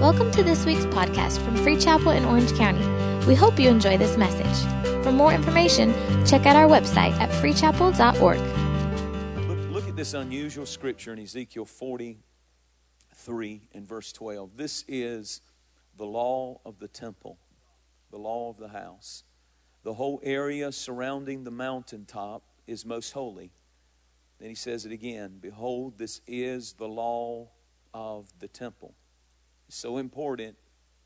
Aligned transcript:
Welcome 0.00 0.30
to 0.30 0.42
this 0.42 0.64
week's 0.64 0.86
podcast 0.86 1.44
from 1.44 1.54
Free 1.56 1.76
Chapel 1.76 2.12
in 2.12 2.24
Orange 2.24 2.54
County. 2.54 2.82
We 3.26 3.34
hope 3.34 3.60
you 3.60 3.68
enjoy 3.68 3.98
this 3.98 4.16
message. 4.16 5.04
For 5.04 5.12
more 5.12 5.34
information, 5.34 5.92
check 6.24 6.46
out 6.46 6.56
our 6.56 6.66
website 6.66 7.12
at 7.20 7.28
freechapel.org. 7.28 8.38
Look, 9.46 9.70
look 9.70 9.86
at 9.86 9.96
this 9.96 10.14
unusual 10.14 10.64
scripture 10.64 11.12
in 11.12 11.18
Ezekiel 11.18 11.66
43 11.66 13.60
and 13.74 13.86
verse 13.86 14.10
12. 14.12 14.56
This 14.56 14.86
is 14.88 15.42
the 15.98 16.06
law 16.06 16.62
of 16.64 16.78
the 16.78 16.88
temple, 16.88 17.36
the 18.10 18.16
law 18.16 18.48
of 18.48 18.56
the 18.56 18.68
house. 18.68 19.24
The 19.82 19.92
whole 19.92 20.18
area 20.22 20.72
surrounding 20.72 21.44
the 21.44 21.50
mountaintop 21.50 22.42
is 22.66 22.86
most 22.86 23.12
holy. 23.12 23.52
Then 24.38 24.48
he 24.48 24.54
says 24.54 24.86
it 24.86 24.92
again 24.92 25.36
Behold, 25.42 25.98
this 25.98 26.22
is 26.26 26.72
the 26.72 26.88
law 26.88 27.50
of 27.92 28.32
the 28.38 28.48
temple. 28.48 28.94
It's 29.70 29.78
so 29.78 29.98
important 29.98 30.56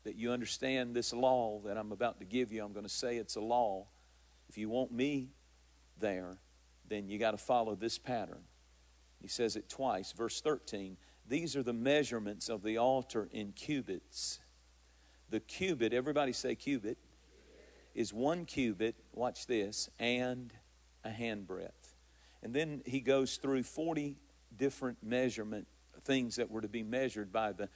that 0.05 0.15
you 0.15 0.31
understand 0.31 0.95
this 0.95 1.13
law 1.13 1.61
that 1.65 1.77
I'm 1.77 1.91
about 1.91 2.17
to 2.17 2.25
give 2.25 2.51
you. 2.51 2.65
I'm 2.65 2.73
going 2.73 2.83
to 2.83 2.89
say 2.89 3.17
it's 3.17 3.35
a 3.35 3.39
law. 3.39 3.85
If 4.49 4.57
you 4.57 4.69
want 4.69 4.91
me 4.91 5.29
there, 5.99 6.39
then 6.89 7.07
you 7.07 7.19
got 7.19 7.31
to 7.31 7.37
follow 7.37 7.75
this 7.75 7.99
pattern. 7.99 8.41
He 9.21 9.27
says 9.27 9.55
it 9.55 9.69
twice. 9.69 10.13
Verse 10.13 10.41
13 10.41 10.97
These 11.27 11.55
are 11.55 11.61
the 11.61 11.73
measurements 11.73 12.49
of 12.49 12.63
the 12.63 12.79
altar 12.79 13.29
in 13.31 13.51
cubits. 13.51 14.39
The 15.29 15.41
cubit, 15.41 15.93
everybody 15.93 16.33
say 16.33 16.55
cubit, 16.55 16.97
is 17.93 18.11
one 18.11 18.45
cubit, 18.45 18.95
watch 19.13 19.45
this, 19.45 19.91
and 19.99 20.51
a 21.03 21.11
handbreadth. 21.11 21.93
And 22.41 22.51
then 22.51 22.81
he 22.87 22.99
goes 22.99 23.37
through 23.37 23.61
40 23.61 24.17
different 24.57 25.03
measurement 25.03 25.67
things 26.03 26.37
that 26.37 26.49
were 26.49 26.61
to 26.61 26.67
be 26.67 26.81
measured 26.81 27.31
by 27.31 27.51
the 27.51 27.69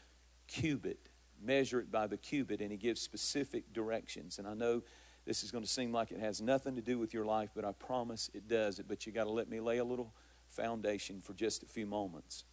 cubit. 0.49 1.09
Measure 1.41 1.79
it 1.79 1.89
by 1.89 2.05
the 2.07 2.17
cubit, 2.17 2.59
and 2.59 2.69
he 2.69 2.77
gives 2.77 2.99
specific 2.99 3.71
directions. 3.71 4.39
And 4.39 4.47
I 4.47 4.53
know 4.53 4.83
this 5.25 5.43
is 5.43 5.51
going 5.51 5.63
to 5.63 5.69
seem 5.69 5.93
like 5.93 6.11
it 6.11 6.19
has 6.19 6.41
nothing 6.41 6.75
to 6.75 6.81
do 6.81 6.99
with 6.99 7.13
your 7.13 7.23
life, 7.23 7.51
but 7.55 7.63
I 7.63 7.71
promise 7.71 8.29
it 8.33 8.47
does. 8.47 8.79
It. 8.79 8.87
But 8.87 9.05
you 9.05 9.13
got 9.13 9.23
to 9.23 9.31
let 9.31 9.49
me 9.49 9.61
lay 9.61 9.77
a 9.77 9.85
little 9.85 10.13
foundation 10.47 11.21
for 11.21 11.33
just 11.33 11.63
a 11.63 11.65
few 11.65 11.85
moments. 11.85 12.43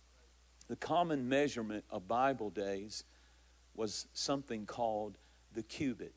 The 0.68 0.76
common 0.76 1.28
measurement 1.28 1.84
of 1.90 2.06
Bible 2.06 2.50
days 2.50 3.04
was 3.74 4.06
something 4.12 4.66
called 4.66 5.18
the 5.52 5.62
cubit. 5.62 6.14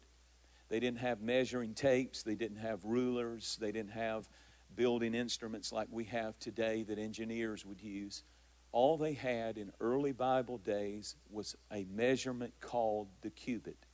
They 0.69 0.80
didn't 0.80 0.99
have 0.99 1.21
measuring 1.21 1.73
tapes, 1.73 2.21
they 2.23 2.36
didn't 2.36 2.58
have 2.58 2.86
rulers, 2.86 3.58
they 3.59 3.71
didn't 3.71 3.91
have 3.91 4.30
building 4.75 5.16
instruments 5.16 5.71
like 5.71 5.88
we 5.91 6.05
have 6.05 6.38
today 6.39 6.83
that 6.83 6.99
engineers 6.99 7.66
would 7.66 7.81
use. 7.81 8.23
All 8.72 8.98
they 8.98 9.14
had 9.14 9.58
in 9.58 9.72
early 9.80 10.12
Bible 10.12 10.58
days 10.58 11.16
was 11.30 11.56
a 11.72 11.86
measurement 11.86 12.53
called 12.62 13.08
the 13.22 13.30
cubit. 13.30 13.86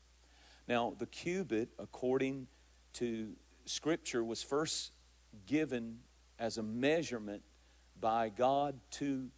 Now, 0.67 0.95
the 0.97 1.05
cubit, 1.05 1.69
according 1.79 2.47
to 2.93 3.35
Scripture, 3.65 4.23
was 4.23 4.43
first 4.43 4.91
given 5.45 5.99
as 6.39 6.57
a 6.57 6.63
measurement 6.63 7.43
by 7.99 8.29
God 8.29 8.79
to 8.91 9.29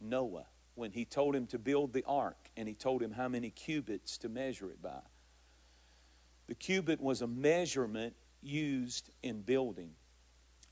Noah 0.00 0.46
when 0.74 0.92
he 0.92 1.04
told 1.04 1.34
him 1.34 1.46
to 1.48 1.58
build 1.58 1.92
the 1.92 2.04
ark 2.06 2.50
and 2.56 2.68
he 2.68 2.74
told 2.74 3.02
him 3.02 3.12
how 3.12 3.28
many 3.28 3.50
cubits 3.50 4.18
to 4.18 4.28
measure 4.28 4.70
it 4.70 4.80
by. 4.80 5.00
The 6.46 6.54
cubit 6.54 7.00
was 7.00 7.22
a 7.22 7.26
measurement 7.26 8.14
used 8.42 9.10
in 9.22 9.42
building. 9.42 9.90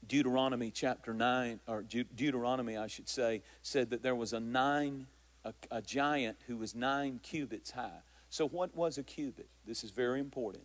Deuteronomy 0.09 0.71
chapter 0.71 1.13
9, 1.15 1.61
or 1.67 1.83
Deuteronomy, 1.83 2.77
I 2.77 2.87
should 2.87 3.09
say, 3.09 3.43
said 3.63 3.91
that 3.91 4.03
there 4.03 4.15
was 4.15 4.33
a 4.33 4.41
nine, 4.41 5.07
a, 5.45 5.53
a 5.71 5.83
giant 5.83 6.37
who 6.47 6.57
was 6.57 6.75
nine 6.75 7.21
cubits 7.23 7.73
high. 7.73 8.03
So, 8.31 8.49
what 8.49 8.75
was 8.75 8.99
a 8.99 9.03
cubit? 9.03 9.49
This 9.67 9.85
is 9.85 9.91
very 9.91 10.21
important. 10.21 10.65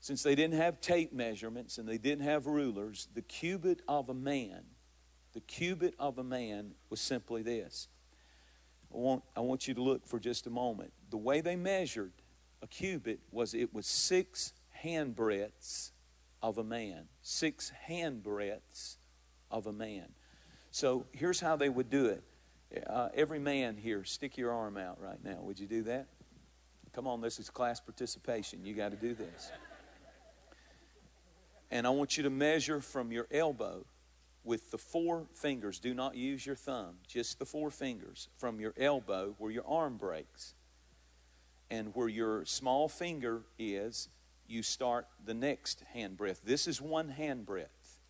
Since 0.00 0.22
they 0.22 0.34
didn't 0.34 0.56
have 0.58 0.80
tape 0.80 1.12
measurements 1.12 1.78
and 1.78 1.88
they 1.88 1.98
didn't 1.98 2.24
have 2.24 2.46
rulers, 2.46 3.08
the 3.14 3.22
cubit 3.22 3.80
of 3.86 4.08
a 4.08 4.14
man, 4.14 4.64
the 5.32 5.40
cubit 5.40 5.94
of 5.98 6.18
a 6.18 6.24
man 6.24 6.72
was 6.90 7.00
simply 7.00 7.42
this. 7.42 7.88
I 8.92 8.98
want, 8.98 9.22
I 9.36 9.40
want 9.40 9.68
you 9.68 9.74
to 9.74 9.82
look 9.82 10.06
for 10.06 10.18
just 10.18 10.46
a 10.46 10.50
moment. 10.50 10.92
The 11.10 11.16
way 11.16 11.40
they 11.40 11.56
measured 11.56 12.12
a 12.62 12.66
cubit 12.66 13.20
was 13.30 13.54
it 13.54 13.72
was 13.72 13.86
six 13.86 14.52
hand 14.70 15.14
breadths 15.14 15.92
of 16.42 16.58
a 16.58 16.64
man. 16.64 17.04
Six 17.22 17.70
hand 17.70 18.22
breadths 18.22 18.98
of 19.50 19.66
a 19.66 19.72
man. 19.72 20.08
So 20.70 21.06
here's 21.12 21.40
how 21.40 21.56
they 21.56 21.68
would 21.68 21.90
do 21.90 22.06
it. 22.06 22.24
Uh, 22.86 23.10
every 23.14 23.38
man 23.38 23.76
here, 23.76 24.04
stick 24.04 24.38
your 24.38 24.52
arm 24.52 24.76
out 24.76 25.00
right 25.00 25.22
now. 25.22 25.38
Would 25.42 25.60
you 25.60 25.66
do 25.66 25.82
that? 25.84 26.06
Come 26.94 27.06
on, 27.06 27.20
this 27.20 27.38
is 27.38 27.50
class 27.50 27.80
participation. 27.80 28.64
You 28.64 28.74
got 28.74 28.90
to 28.90 28.96
do 28.96 29.14
this. 29.14 29.52
And 31.70 31.86
I 31.86 31.90
want 31.90 32.16
you 32.16 32.22
to 32.24 32.30
measure 32.30 32.80
from 32.80 33.12
your 33.12 33.26
elbow 33.30 33.86
with 34.44 34.70
the 34.70 34.78
four 34.78 35.26
fingers. 35.34 35.78
Do 35.78 35.94
not 35.94 36.16
use 36.16 36.44
your 36.44 36.56
thumb, 36.56 36.96
just 37.06 37.38
the 37.38 37.46
four 37.46 37.70
fingers 37.70 38.28
from 38.36 38.60
your 38.60 38.74
elbow 38.78 39.34
where 39.38 39.50
your 39.50 39.66
arm 39.66 39.96
breaks. 39.96 40.54
And 41.70 41.94
where 41.94 42.08
your 42.08 42.44
small 42.44 42.86
finger 42.86 43.44
is, 43.58 44.10
you 44.52 44.62
start 44.62 45.06
the 45.24 45.34
next 45.34 45.82
hand 45.94 46.16
breadth. 46.16 46.42
This 46.44 46.68
is 46.68 46.80
one 46.80 47.08
hand 47.08 47.46
breadth. 47.46 48.00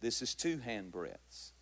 This 0.00 0.22
is 0.22 0.34
two 0.34 0.58
hand 0.58 0.92
breadths. 0.92 1.52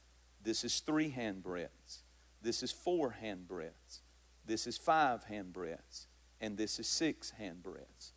This 0.45 0.65
is 0.65 0.81
three 0.81 1.09
hand 1.09 1.43
breadths. 1.43 2.03
This 2.43 2.63
is 2.63 2.71
four 2.71 3.11
hand 3.11 3.49
breadths. 3.49 4.03
This 4.45 4.67
is 4.67 4.77
five 4.77 5.25
hand 5.25 5.53
breadths. 5.53 6.07
And 6.41 6.57
this 6.57 6.79
is 6.79 6.87
six 6.87 7.31
hand 7.31 7.63
breadths. 7.63 8.13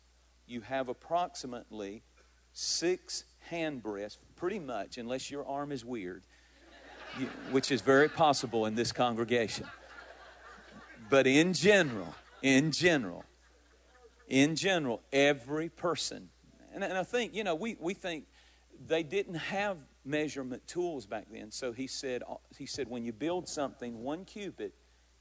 You 0.46 0.60
have 0.60 0.88
approximately 0.88 2.02
six 2.52 3.24
hand 3.48 3.82
breadths, 3.82 4.18
pretty 4.36 4.58
much, 4.58 4.98
unless 4.98 5.30
your 5.30 5.46
arm 5.46 5.72
is 5.72 5.84
weird, 5.84 6.24
you, 7.18 7.26
which 7.50 7.72
is 7.72 7.80
very 7.80 8.08
possible 8.08 8.66
in 8.66 8.74
this 8.74 8.92
congregation. 8.92 9.66
But 11.08 11.26
in 11.26 11.54
general, 11.54 12.14
in 12.42 12.70
general, 12.70 13.24
in 14.32 14.56
general, 14.56 15.02
every 15.12 15.68
person, 15.68 16.30
and, 16.74 16.82
and 16.82 16.96
I 16.96 17.02
think, 17.02 17.34
you 17.34 17.44
know, 17.44 17.54
we, 17.54 17.76
we 17.78 17.92
think 17.92 18.24
they 18.86 19.02
didn't 19.02 19.34
have 19.34 19.76
measurement 20.06 20.66
tools 20.66 21.04
back 21.04 21.26
then. 21.30 21.50
So 21.50 21.72
he 21.72 21.86
said, 21.86 22.22
uh, 22.26 22.36
he 22.56 22.64
said, 22.64 22.88
when 22.88 23.04
you 23.04 23.12
build 23.12 23.46
something, 23.46 24.02
one 24.02 24.24
cubit 24.24 24.72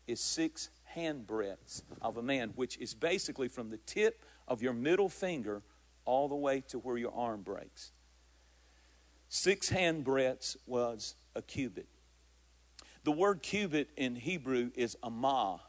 is 0.08 0.22
six 0.22 0.70
hand 0.86 1.28
breadths 1.28 1.84
of 2.02 2.16
a 2.16 2.24
man, 2.24 2.54
which 2.56 2.78
is 2.78 2.94
basically 2.94 3.50
from 3.50 3.70
the 3.70 3.78
tip 3.80 4.24
of 4.48 4.62
your 4.62 4.72
middle 4.72 5.10
finger 5.10 5.62
all 6.06 6.30
the 6.30 6.36
way 6.36 6.62
to 6.70 6.80
where 6.80 6.98
your 6.98 7.14
arm 7.14 7.42
breaks. 7.42 7.92
Six 9.28 9.68
hand 9.68 10.06
breadths 10.06 10.56
was 10.66 11.16
a 11.36 11.42
cubit. 11.42 11.88
The 13.04 13.12
word 13.12 13.42
cubit 13.42 13.90
in 13.98 14.16
Hebrew 14.16 14.72
is 14.74 14.96
amah, 15.04 15.60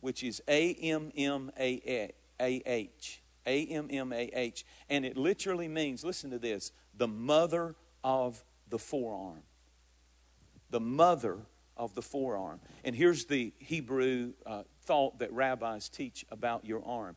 which 0.00 0.22
is 0.22 0.42
A 0.46 0.74
M 0.74 1.12
M 1.16 1.50
A 1.58 2.12
a 2.40 2.62
H. 2.66 3.22
A 3.46 3.66
M 3.66 3.88
M 3.90 4.12
A 4.12 4.30
H. 4.34 4.64
And 4.88 5.04
it 5.04 5.16
literally 5.16 5.68
means, 5.68 6.04
listen 6.04 6.30
to 6.30 6.38
this, 6.38 6.72
the 6.96 7.08
mother 7.08 7.74
of 8.04 8.42
the 8.68 8.78
forearm. 8.78 9.42
The 10.70 10.80
mother 10.80 11.38
of 11.76 11.94
the 11.94 12.02
forearm. 12.02 12.60
And 12.84 12.94
here's 12.94 13.24
the 13.24 13.52
Hebrew 13.58 14.32
uh, 14.44 14.64
thought 14.82 15.18
that 15.20 15.32
rabbis 15.32 15.88
teach 15.88 16.26
about 16.30 16.64
your 16.64 16.82
arm. 16.84 17.16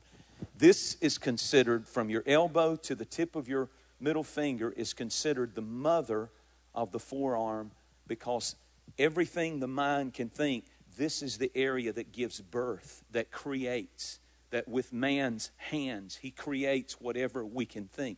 This 0.58 0.98
is 1.02 1.18
considered 1.18 1.88
from 1.88 2.10
your 2.10 2.24
elbow 2.26 2.76
to 2.78 2.96
the 2.96 3.06
tip 3.06 3.36
of 3.36 3.48
your 3.48 3.70
middle 4.00 4.24
finger 4.24 4.74
is 4.76 4.94
considered 4.94 5.56
the 5.56 5.62
mother 5.62 6.30
of 6.74 6.92
the 6.92 7.00
forearm 7.00 7.72
because 8.08 8.56
everything 8.98 9.60
the 9.60 9.68
mind 9.68 10.14
can 10.14 10.30
think, 10.30 10.66
this 10.98 11.22
is 11.22 11.38
the 11.38 11.52
area 11.56 11.94
that 11.94 12.12
gives 12.12 12.42
birth, 12.42 13.04
that 13.12 13.32
creates 13.32 14.20
that 14.52 14.68
with 14.68 14.94
man's 14.94 15.52
hands, 15.58 16.20
he 16.22 16.32
creates 16.32 17.02
whatever 17.02 17.44
we 17.44 17.66
can 17.66 17.86
think. 17.86 18.18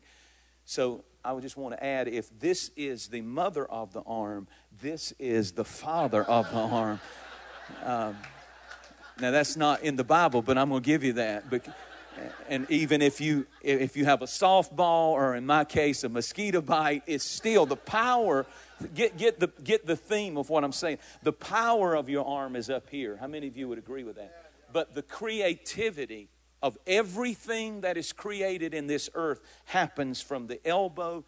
So 0.65 1.03
I 1.23 1.31
would 1.31 1.43
just 1.43 1.57
want 1.57 1.75
to 1.75 1.83
add 1.83 2.07
if 2.07 2.29
this 2.39 2.71
is 2.75 3.07
the 3.07 3.21
mother 3.21 3.65
of 3.65 3.93
the 3.93 4.01
arm, 4.01 4.47
this 4.81 5.13
is 5.19 5.53
the 5.53 5.65
father 5.65 6.23
of 6.23 6.49
the 6.51 6.57
arm. 6.57 6.99
Um, 7.83 8.17
now 9.19 9.31
that's 9.31 9.55
not 9.55 9.83
in 9.83 9.95
the 9.95 10.03
Bible, 10.03 10.41
but 10.41 10.57
I'm 10.57 10.69
going 10.69 10.81
to 10.81 10.85
give 10.85 11.03
you 11.03 11.13
that. 11.13 11.49
But, 11.49 11.65
and 12.49 12.69
even 12.69 13.01
if 13.01 13.21
you 13.21 13.45
if 13.61 13.95
you 13.95 14.05
have 14.05 14.21
a 14.21 14.25
softball 14.25 15.11
or 15.11 15.35
in 15.35 15.45
my 15.45 15.63
case 15.63 16.03
a 16.03 16.09
mosquito 16.09 16.61
bite, 16.61 17.03
it's 17.07 17.23
still 17.23 17.65
the 17.65 17.75
power. 17.75 18.45
Get 18.93 19.17
get 19.17 19.39
the 19.39 19.49
get 19.63 19.85
the 19.85 19.95
theme 19.95 20.37
of 20.37 20.49
what 20.49 20.63
I'm 20.63 20.71
saying. 20.71 20.97
The 21.21 21.33
power 21.33 21.95
of 21.95 22.09
your 22.09 22.25
arm 22.25 22.55
is 22.55 22.69
up 22.69 22.89
here. 22.89 23.17
How 23.17 23.27
many 23.27 23.47
of 23.47 23.55
you 23.55 23.67
would 23.69 23.77
agree 23.77 24.03
with 24.03 24.15
that? 24.15 24.42
But 24.73 24.95
the 24.95 25.03
creativity 25.03 26.29
of 26.61 26.77
everything 26.87 27.81
that 27.81 27.97
is 27.97 28.11
created 28.11 28.73
in 28.73 28.87
this 28.87 29.09
earth 29.13 29.41
happens 29.65 30.21
from 30.21 30.47
the 30.47 30.65
elbow 30.67 31.23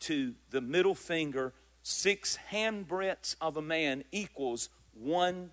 to 0.00 0.34
the 0.50 0.60
middle 0.60 0.94
finger. 0.94 1.52
Six 1.82 2.36
hand 2.36 2.88
breadths 2.88 3.36
of 3.40 3.56
a 3.56 3.62
man 3.62 4.04
equals 4.10 4.70
one, 4.94 5.50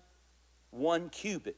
one 0.70 1.10
cubit. 1.10 1.56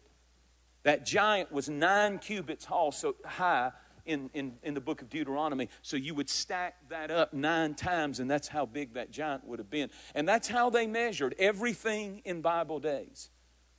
That 0.83 1.07
giant 1.07 1.51
was 1.51 1.69
nine 1.69 2.19
cubits 2.19 2.67
tall, 2.67 2.93
so 2.93 3.15
high 3.25 3.73
in, 4.05 4.31
in, 4.35 4.57
in 4.63 4.75
the 4.75 4.81
book 4.81 5.01
of 5.01 5.09
Deuteronomy. 5.09 5.69
So 5.81 5.97
you 5.97 6.15
would 6.15 6.29
stack 6.29 6.75
that 6.91 7.11
up 7.11 7.33
nine 7.33 7.75
times, 7.75 8.21
and 8.21 8.31
that's 8.31 8.49
how 8.49 8.67
big 8.67 8.95
that 8.95 9.11
giant 9.11 9.47
would 9.47 9.61
have 9.61 9.71
been. 9.71 9.91
And 10.15 10.29
that's 10.29 10.49
how 10.49 10.71
they 10.71 10.87
measured 10.87 11.35
everything 11.39 12.21
in 12.25 12.43
Bible 12.43 12.81
days 12.81 13.31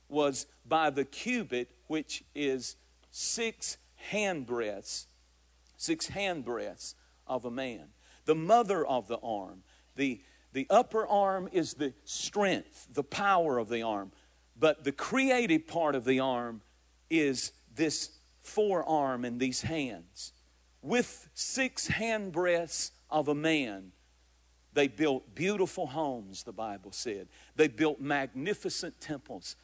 was 0.08 0.46
by 0.66 0.90
the 0.90 1.04
cubit, 1.04 1.70
which 1.86 2.24
is 2.34 2.76
six 3.10 3.78
hand 3.96 4.46
breadths, 4.46 5.06
six 5.76 6.08
hand 6.08 6.44
breadths 6.44 6.94
of 7.26 7.44
a 7.44 7.50
man. 7.50 7.88
The 8.24 8.34
mother 8.34 8.84
of 8.84 9.08
the 9.08 9.18
arm, 9.18 9.62
the, 9.94 10.20
the 10.52 10.66
upper 10.70 11.06
arm 11.06 11.48
is 11.52 11.74
the 11.74 11.92
strength, 12.04 12.88
the 12.92 13.04
power 13.04 13.58
of 13.58 13.68
the 13.68 13.82
arm, 13.82 14.12
but 14.58 14.84
the 14.84 14.92
creative 14.92 15.66
part 15.66 15.94
of 15.94 16.04
the 16.04 16.20
arm 16.20 16.62
is 17.10 17.52
this 17.74 18.10
forearm 18.40 19.24
and 19.24 19.40
these 19.40 19.62
hands. 19.62 20.32
With 20.82 21.28
six 21.34 21.88
hand 21.88 22.32
breadths 22.32 22.92
of 23.10 23.28
a 23.28 23.34
man, 23.34 23.92
they 24.72 24.88
built 24.88 25.34
beautiful 25.34 25.86
homes, 25.86 26.42
the 26.42 26.52
Bible 26.52 26.92
said. 26.92 27.28
They 27.56 27.66
built 27.66 28.00
magnificent 28.00 29.00
temples. 29.00 29.56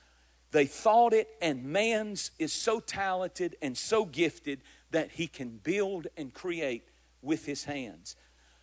They 0.53 0.67
thought 0.67 1.15
it, 1.15 1.29
and 1.41 1.65
man's 1.65 2.31
is 2.39 2.53
so 2.53 2.79
talented 2.79 3.57
and 3.63 3.77
so 3.77 4.05
gifted 4.05 4.61
that 4.91 5.13
he 5.13 5.27
can 5.27 5.57
build 5.57 6.07
and 6.17 6.33
create 6.33 6.89
with 7.23 7.47
his 7.47 7.65
hands. 7.65 8.17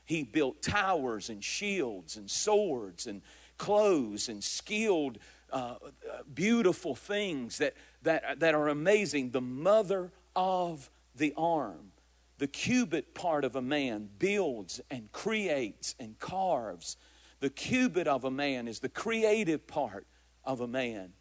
He 0.05 0.23
built 0.23 0.61
towers 0.61 1.29
and 1.29 1.43
shields 1.43 2.15
and 2.15 2.29
swords 2.29 3.07
and 3.07 3.23
clothes 3.57 4.29
and 4.29 4.43
skilled, 4.43 5.17
uh, 5.51 5.75
beautiful 6.31 6.93
things 6.93 7.57
that, 7.57 7.73
that, 8.03 8.39
that 8.39 8.53
are 8.53 8.69
amazing. 8.69 9.31
The 9.31 9.41
mother 9.41 10.11
of 10.35 10.91
the 11.15 11.33
arm, 11.35 11.91
the 12.37 12.47
cubit 12.47 13.15
part 13.15 13.43
of 13.43 13.55
a 13.55 13.61
man, 13.63 14.09
builds 14.19 14.79
and 14.91 15.11
creates 15.11 15.95
and 15.99 16.19
carves. 16.19 16.97
The 17.39 17.49
cubit 17.49 18.07
of 18.07 18.25
a 18.25 18.31
man 18.31 18.67
is 18.67 18.79
the 18.79 18.89
creative 18.89 19.65
part 19.65 20.05
of 20.43 20.61
a 20.61 20.67
man. 20.67 21.13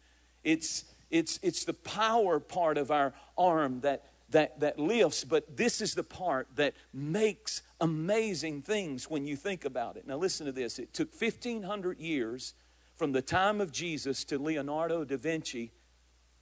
It's, 0.43 0.85
it's, 1.09 1.39
it's 1.41 1.65
the 1.65 1.73
power 1.73 2.39
part 2.39 2.77
of 2.77 2.91
our 2.91 3.13
arm 3.37 3.81
that, 3.81 4.05
that, 4.29 4.59
that 4.59 4.79
lifts, 4.79 5.23
but 5.23 5.57
this 5.57 5.81
is 5.81 5.95
the 5.95 6.03
part 6.03 6.47
that 6.55 6.73
makes 6.93 7.61
amazing 7.81 8.61
things 8.61 9.09
when 9.09 9.25
you 9.25 9.35
think 9.35 9.65
about 9.65 9.97
it. 9.97 10.07
Now, 10.07 10.17
listen 10.17 10.45
to 10.45 10.51
this. 10.51 10.79
It 10.79 10.93
took 10.93 11.09
1,500 11.19 11.99
years 11.99 12.53
from 12.95 13.11
the 13.11 13.21
time 13.21 13.61
of 13.61 13.71
Jesus 13.71 14.23
to 14.25 14.37
Leonardo 14.37 15.05
da 15.05 15.17
Vinci 15.17 15.71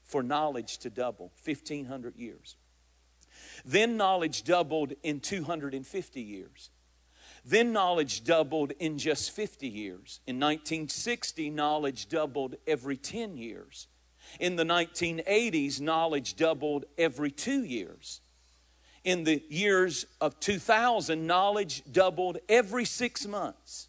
for 0.04 0.24
knowledge 0.24 0.80
to 0.80 0.90
double. 0.90 1.32
1,500 1.44 2.16
years. 2.16 2.56
Then 3.66 3.98
knowledge 3.98 4.44
doubled 4.44 4.94
in 5.04 5.20
250 5.20 6.22
years. 6.22 6.70
Then 7.50 7.72
knowledge 7.72 8.26
doubled 8.26 8.74
in 8.78 8.98
just 8.98 9.32
50 9.32 9.70
years. 9.70 10.20
In 10.28 10.36
1960, 10.36 11.50
knowledge 11.50 12.10
doubled 12.10 12.58
every 12.68 12.98
10 12.98 13.38
years. 13.38 13.88
In 14.38 14.58
the 14.58 14.66
1980s, 14.66 15.80
knowledge 15.80 16.36
doubled 16.36 16.84
every 16.98 17.32
two 17.32 17.64
years. 17.64 18.20
In 19.06 19.24
the 19.24 19.42
years 19.48 20.06
of 20.20 20.38
2000, 20.42 21.26
knowledge 21.26 21.84
doubled 21.90 22.38
every 22.50 22.84
six 22.84 23.26
months. 23.26 23.88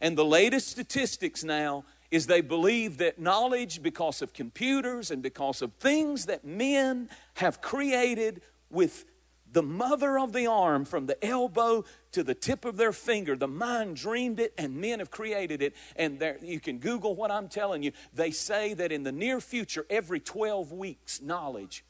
And 0.00 0.16
the 0.16 0.24
latest 0.24 0.68
statistics 0.68 1.42
now 1.42 1.84
is 2.12 2.28
they 2.28 2.40
believe 2.40 2.98
that 2.98 3.18
knowledge, 3.18 3.82
because 3.82 4.22
of 4.22 4.32
computers 4.32 5.10
and 5.10 5.22
because 5.22 5.60
of 5.60 5.72
things 5.74 6.26
that 6.26 6.44
men 6.44 7.08
have 7.34 7.60
created 7.60 8.42
with 8.70 9.06
the 9.52 9.62
mother 9.62 10.18
of 10.18 10.32
the 10.32 10.46
arm 10.46 10.84
from 10.84 11.06
the 11.06 11.22
elbow 11.24 11.84
to 12.12 12.22
the 12.22 12.34
tip 12.34 12.64
of 12.64 12.76
their 12.76 12.92
finger. 12.92 13.36
The 13.36 13.48
mind 13.48 13.96
dreamed 13.96 14.40
it, 14.40 14.54
and 14.56 14.76
men 14.76 14.98
have 15.00 15.10
created 15.10 15.62
it. 15.62 15.74
And 15.96 16.18
there, 16.18 16.38
you 16.42 16.60
can 16.60 16.78
Google 16.78 17.14
what 17.14 17.30
I'm 17.30 17.48
telling 17.48 17.82
you. 17.82 17.92
They 18.14 18.30
say 18.30 18.74
that 18.74 18.92
in 18.92 19.02
the 19.02 19.12
near 19.12 19.40
future, 19.40 19.86
every 19.90 20.20
12 20.20 20.72
weeks, 20.72 21.20
knowledge, 21.20 21.84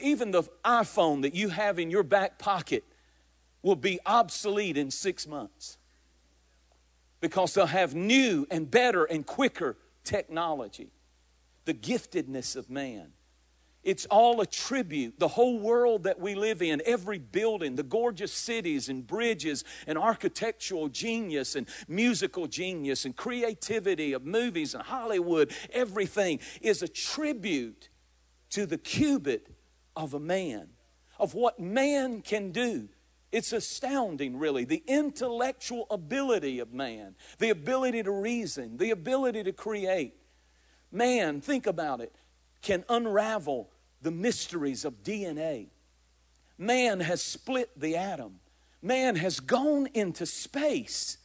even 0.00 0.30
the 0.30 0.44
iPhone 0.64 1.22
that 1.22 1.34
you 1.34 1.48
have 1.48 1.78
in 1.78 1.90
your 1.90 2.02
back 2.02 2.38
pocket, 2.38 2.84
will 3.62 3.76
be 3.76 4.00
obsolete 4.06 4.76
in 4.76 4.90
six 4.90 5.26
months 5.26 5.78
because 7.20 7.54
they'll 7.54 7.66
have 7.66 7.94
new 7.94 8.46
and 8.50 8.70
better 8.70 9.04
and 9.04 9.24
quicker 9.24 9.76
technology. 10.02 10.90
The 11.64 11.74
giftedness 11.74 12.56
of 12.56 12.68
man. 12.68 13.12
It's 13.82 14.06
all 14.06 14.40
a 14.40 14.46
tribute. 14.46 15.18
The 15.18 15.28
whole 15.28 15.58
world 15.58 16.04
that 16.04 16.20
we 16.20 16.36
live 16.36 16.62
in, 16.62 16.80
every 16.86 17.18
building, 17.18 17.74
the 17.74 17.82
gorgeous 17.82 18.32
cities 18.32 18.88
and 18.88 19.04
bridges 19.04 19.64
and 19.88 19.98
architectural 19.98 20.88
genius 20.88 21.56
and 21.56 21.66
musical 21.88 22.46
genius 22.46 23.04
and 23.04 23.16
creativity 23.16 24.12
of 24.12 24.24
movies 24.24 24.74
and 24.74 24.84
Hollywood, 24.84 25.52
everything 25.72 26.38
is 26.60 26.82
a 26.82 26.88
tribute 26.88 27.88
to 28.50 28.66
the 28.66 28.78
cubit 28.78 29.48
of 29.96 30.14
a 30.14 30.20
man, 30.20 30.68
of 31.18 31.34
what 31.34 31.58
man 31.58 32.22
can 32.22 32.52
do. 32.52 32.88
It's 33.32 33.52
astounding, 33.52 34.38
really, 34.38 34.64
the 34.64 34.84
intellectual 34.86 35.86
ability 35.90 36.60
of 36.60 36.72
man, 36.72 37.16
the 37.38 37.50
ability 37.50 38.04
to 38.04 38.12
reason, 38.12 38.76
the 38.76 38.90
ability 38.90 39.42
to 39.42 39.52
create. 39.52 40.14
Man, 40.92 41.40
think 41.40 41.66
about 41.66 42.00
it 42.00 42.14
can 42.62 42.84
unravel 42.88 43.68
the 44.00 44.10
mysteries 44.10 44.84
of 44.84 45.02
DNA. 45.02 45.68
Man 46.56 47.00
has 47.00 47.20
split 47.20 47.70
the 47.78 47.96
atom. 47.96 48.40
Man 48.80 49.16
has 49.16 49.40
gone 49.40 49.88
into 49.94 50.26
space. 50.26 51.18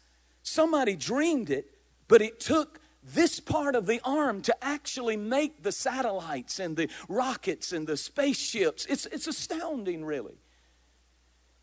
Somebody 0.43 0.95
dreamed 0.95 1.49
it, 1.49 1.69
but 2.07 2.21
it 2.21 2.39
took 2.39 2.79
this 3.03 3.39
part 3.39 3.75
of 3.75 3.85
the 3.85 4.01
arm 4.03 4.41
to 4.41 4.63
actually 4.63 5.15
make 5.15 5.63
the 5.63 5.71
satellites 5.71 6.59
and 6.59 6.75
the 6.75 6.89
rockets 7.07 7.71
and 7.71 7.87
the 7.87 7.97
spaceships. 7.97 8.85
It's, 8.87 9.05
it's 9.07 9.27
astounding, 9.27 10.03
really. 10.03 10.37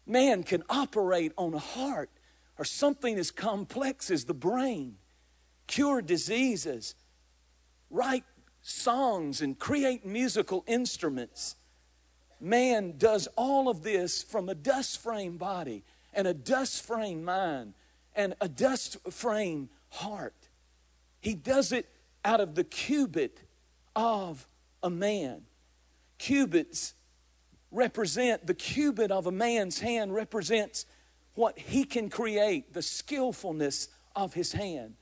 Man 0.06 0.42
can 0.42 0.62
operate 0.68 1.32
on 1.36 1.54
a 1.54 1.58
heart 1.58 2.10
or 2.58 2.64
something 2.64 3.18
as 3.18 3.30
complex 3.30 4.10
as 4.10 4.24
the 4.24 4.34
brain, 4.34 4.96
cure 5.66 6.00
diseases, 6.00 6.94
write 7.90 8.24
songs 8.64 9.42
and 9.42 9.58
create 9.58 10.06
musical 10.06 10.64
instruments. 10.66 11.56
Man 12.40 12.94
does 12.96 13.28
all 13.36 13.68
of 13.68 13.82
this 13.82 14.22
from 14.22 14.48
a 14.48 14.54
dust 14.54 15.02
frame 15.02 15.36
body 15.36 15.84
and 16.14 16.26
a 16.26 16.32
dust 16.32 16.82
frame 16.82 17.22
mind 17.24 17.74
and 18.16 18.34
a 18.40 18.48
dust 18.48 18.96
frame 19.12 19.68
heart. 19.90 20.48
He 21.20 21.34
does 21.34 21.72
it 21.72 21.88
out 22.24 22.40
of 22.40 22.54
the 22.54 22.64
cubit 22.64 23.38
of 23.94 24.48
a 24.82 24.88
man. 24.88 25.42
Cubits 26.16 26.94
represent, 27.70 28.46
the 28.46 28.54
cubit 28.54 29.10
of 29.10 29.26
a 29.26 29.32
man's 29.32 29.80
hand 29.80 30.14
represents 30.14 30.86
what 31.34 31.58
he 31.58 31.84
can 31.84 32.08
create, 32.08 32.72
the 32.72 32.82
skillfulness 32.82 33.88
of 34.16 34.32
his 34.32 34.52
hand. 34.52 34.94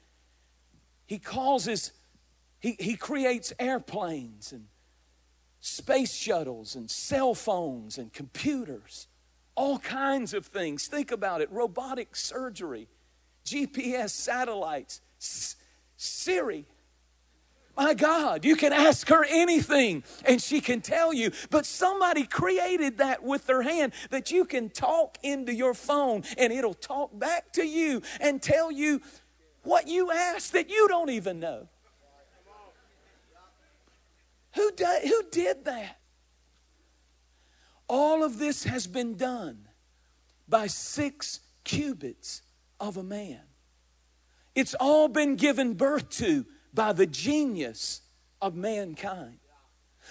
He 1.06 1.18
causes 1.20 1.92
he, 2.62 2.76
he 2.78 2.96
creates 2.96 3.52
airplanes 3.58 4.52
and 4.52 4.68
space 5.58 6.14
shuttles 6.14 6.76
and 6.76 6.88
cell 6.88 7.34
phones 7.34 7.98
and 7.98 8.12
computers, 8.12 9.08
all 9.56 9.80
kinds 9.80 10.32
of 10.32 10.46
things. 10.46 10.86
Think 10.86 11.10
about 11.10 11.40
it 11.40 11.50
robotic 11.50 12.14
surgery, 12.14 12.88
GPS 13.44 14.10
satellites, 14.10 15.00
S- 15.20 15.56
Siri. 15.96 16.64
My 17.76 17.94
God, 17.94 18.44
you 18.44 18.54
can 18.54 18.72
ask 18.72 19.08
her 19.08 19.24
anything 19.28 20.04
and 20.24 20.40
she 20.40 20.60
can 20.60 20.82
tell 20.82 21.12
you. 21.12 21.32
But 21.50 21.66
somebody 21.66 22.24
created 22.26 22.98
that 22.98 23.24
with 23.24 23.46
their 23.46 23.62
hand 23.62 23.92
that 24.10 24.30
you 24.30 24.44
can 24.44 24.70
talk 24.70 25.18
into 25.24 25.52
your 25.52 25.74
phone 25.74 26.22
and 26.38 26.52
it'll 26.52 26.74
talk 26.74 27.18
back 27.18 27.52
to 27.54 27.66
you 27.66 28.02
and 28.20 28.40
tell 28.40 28.70
you 28.70 29.00
what 29.64 29.88
you 29.88 30.12
asked 30.12 30.52
that 30.52 30.70
you 30.70 30.86
don't 30.86 31.10
even 31.10 31.40
know. 31.40 31.66
Who 34.54 34.72
did, 34.72 35.08
who 35.08 35.22
did 35.30 35.64
that? 35.64 35.98
All 37.88 38.24
of 38.24 38.38
this 38.38 38.64
has 38.64 38.86
been 38.86 39.16
done 39.16 39.68
by 40.48 40.66
six 40.66 41.40
cubits 41.64 42.42
of 42.80 42.96
a 42.96 43.02
man. 43.02 43.40
It's 44.54 44.74
all 44.74 45.08
been 45.08 45.36
given 45.36 45.74
birth 45.74 46.10
to 46.18 46.44
by 46.74 46.92
the 46.92 47.06
genius 47.06 48.02
of 48.40 48.54
mankind. 48.54 49.38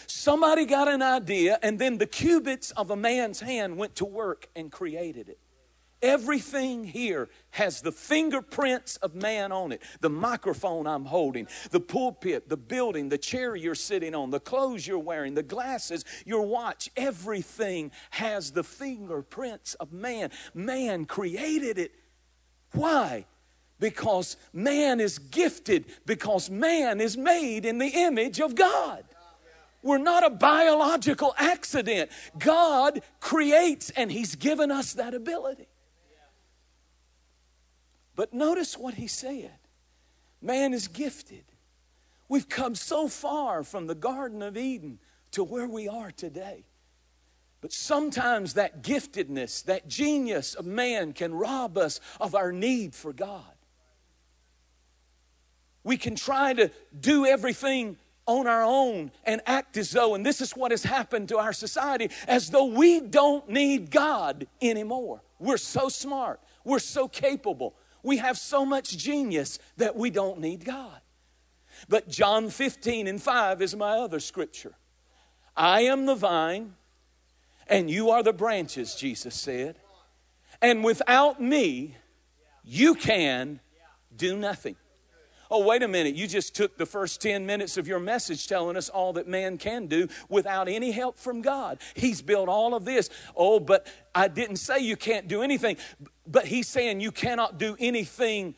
Somebody 0.07 0.65
got 0.65 0.87
an 0.87 1.01
idea, 1.01 1.59
and 1.61 1.77
then 1.77 1.97
the 1.97 2.07
cubits 2.07 2.71
of 2.71 2.91
a 2.91 2.95
man's 2.95 3.41
hand 3.41 3.77
went 3.77 3.95
to 3.95 4.05
work 4.05 4.47
and 4.55 4.71
created 4.71 5.27
it. 5.27 5.39
Everything 6.01 6.83
here 6.83 7.29
has 7.51 7.81
the 7.81 7.91
fingerprints 7.91 8.97
of 8.97 9.13
man 9.13 9.51
on 9.51 9.71
it. 9.71 9.81
The 9.99 10.09
microphone 10.09 10.87
I'm 10.87 11.05
holding, 11.05 11.47
the 11.69 11.79
pulpit, 11.79 12.49
the 12.49 12.57
building, 12.57 13.09
the 13.09 13.19
chair 13.19 13.55
you're 13.55 13.75
sitting 13.75 14.15
on, 14.15 14.31
the 14.31 14.39
clothes 14.39 14.87
you're 14.87 14.97
wearing, 14.97 15.35
the 15.35 15.43
glasses, 15.43 16.03
your 16.25 16.41
watch, 16.41 16.89
everything 16.97 17.91
has 18.11 18.51
the 18.51 18.63
fingerprints 18.63 19.75
of 19.75 19.93
man. 19.93 20.31
Man 20.55 21.05
created 21.05 21.77
it. 21.77 21.93
Why? 22.71 23.25
Because 23.79 24.37
man 24.53 24.99
is 24.99 25.19
gifted, 25.19 25.85
because 26.05 26.49
man 26.49 26.99
is 26.99 27.15
made 27.15 27.65
in 27.65 27.77
the 27.77 27.87
image 27.87 28.39
of 28.39 28.55
God. 28.55 29.03
We're 29.83 29.97
not 29.97 30.23
a 30.23 30.29
biological 30.29 31.33
accident. 31.37 32.11
God 32.37 33.01
creates, 33.19 33.89
and 33.91 34.11
He's 34.11 34.35
given 34.35 34.71
us 34.71 34.93
that 34.93 35.13
ability. 35.13 35.67
But 38.21 38.35
notice 38.35 38.77
what 38.77 38.93
he 38.93 39.07
said 39.07 39.57
man 40.43 40.75
is 40.75 40.87
gifted. 40.87 41.43
We've 42.29 42.47
come 42.47 42.75
so 42.75 43.07
far 43.07 43.63
from 43.63 43.87
the 43.87 43.95
Garden 43.95 44.43
of 44.43 44.55
Eden 44.55 44.99
to 45.31 45.43
where 45.43 45.67
we 45.67 45.87
are 45.87 46.11
today. 46.11 46.65
But 47.61 47.73
sometimes 47.73 48.53
that 48.53 48.83
giftedness, 48.83 49.63
that 49.63 49.87
genius 49.87 50.53
of 50.53 50.67
man 50.67 51.13
can 51.13 51.33
rob 51.33 51.79
us 51.79 51.99
of 52.19 52.35
our 52.35 52.51
need 52.51 52.93
for 52.93 53.11
God. 53.11 53.55
We 55.83 55.97
can 55.97 56.15
try 56.15 56.53
to 56.53 56.69
do 56.99 57.25
everything 57.25 57.97
on 58.27 58.45
our 58.45 58.61
own 58.61 59.11
and 59.23 59.41
act 59.47 59.77
as 59.77 59.89
though, 59.89 60.13
and 60.13 60.23
this 60.23 60.41
is 60.41 60.51
what 60.51 60.69
has 60.69 60.83
happened 60.83 61.29
to 61.29 61.39
our 61.39 61.53
society, 61.53 62.11
as 62.27 62.51
though 62.51 62.65
we 62.65 62.99
don't 62.99 63.49
need 63.49 63.89
God 63.89 64.45
anymore. 64.61 65.23
We're 65.39 65.57
so 65.57 65.89
smart, 65.89 66.39
we're 66.63 66.77
so 66.77 67.07
capable, 67.07 67.73
we 68.03 68.17
have 68.17 68.37
so 68.37 68.65
much 68.65 68.97
genius 68.97 69.59
that 69.77 69.95
we 69.95 70.09
don't 70.09 70.39
need 70.39 70.65
God. 70.65 71.01
But 71.89 72.09
John 72.09 72.49
15 72.49 73.07
and 73.07 73.21
5 73.21 73.61
is 73.61 73.75
my 73.75 73.97
other 73.97 74.19
scripture. 74.19 74.73
I 75.55 75.81
am 75.81 76.05
the 76.05 76.15
vine, 76.15 76.75
and 77.67 77.89
you 77.89 78.09
are 78.09 78.23
the 78.23 78.33
branches, 78.33 78.95
Jesus 78.95 79.35
said. 79.35 79.77
And 80.61 80.83
without 80.83 81.41
me, 81.41 81.97
you 82.63 82.95
can 82.95 83.59
do 84.15 84.37
nothing. 84.37 84.75
Oh, 85.53 85.65
wait 85.65 85.83
a 85.83 85.87
minute. 85.89 86.15
You 86.15 86.27
just 86.27 86.55
took 86.55 86.77
the 86.77 86.85
first 86.85 87.21
10 87.21 87.45
minutes 87.45 87.75
of 87.75 87.85
your 87.85 87.99
message 87.99 88.47
telling 88.47 88.77
us 88.77 88.87
all 88.87 89.11
that 89.13 89.27
man 89.27 89.57
can 89.57 89.87
do 89.87 90.07
without 90.29 90.69
any 90.69 90.91
help 90.91 91.19
from 91.19 91.41
God. 91.41 91.79
He's 91.93 92.21
built 92.21 92.47
all 92.47 92.73
of 92.73 92.85
this. 92.85 93.09
Oh, 93.35 93.59
but 93.59 93.85
I 94.15 94.29
didn't 94.29 94.55
say 94.55 94.79
you 94.79 94.95
can't 94.95 95.27
do 95.27 95.41
anything. 95.41 95.75
But 96.25 96.45
he's 96.45 96.69
saying 96.69 97.01
you 97.01 97.11
cannot 97.11 97.57
do 97.57 97.75
anything 97.79 98.55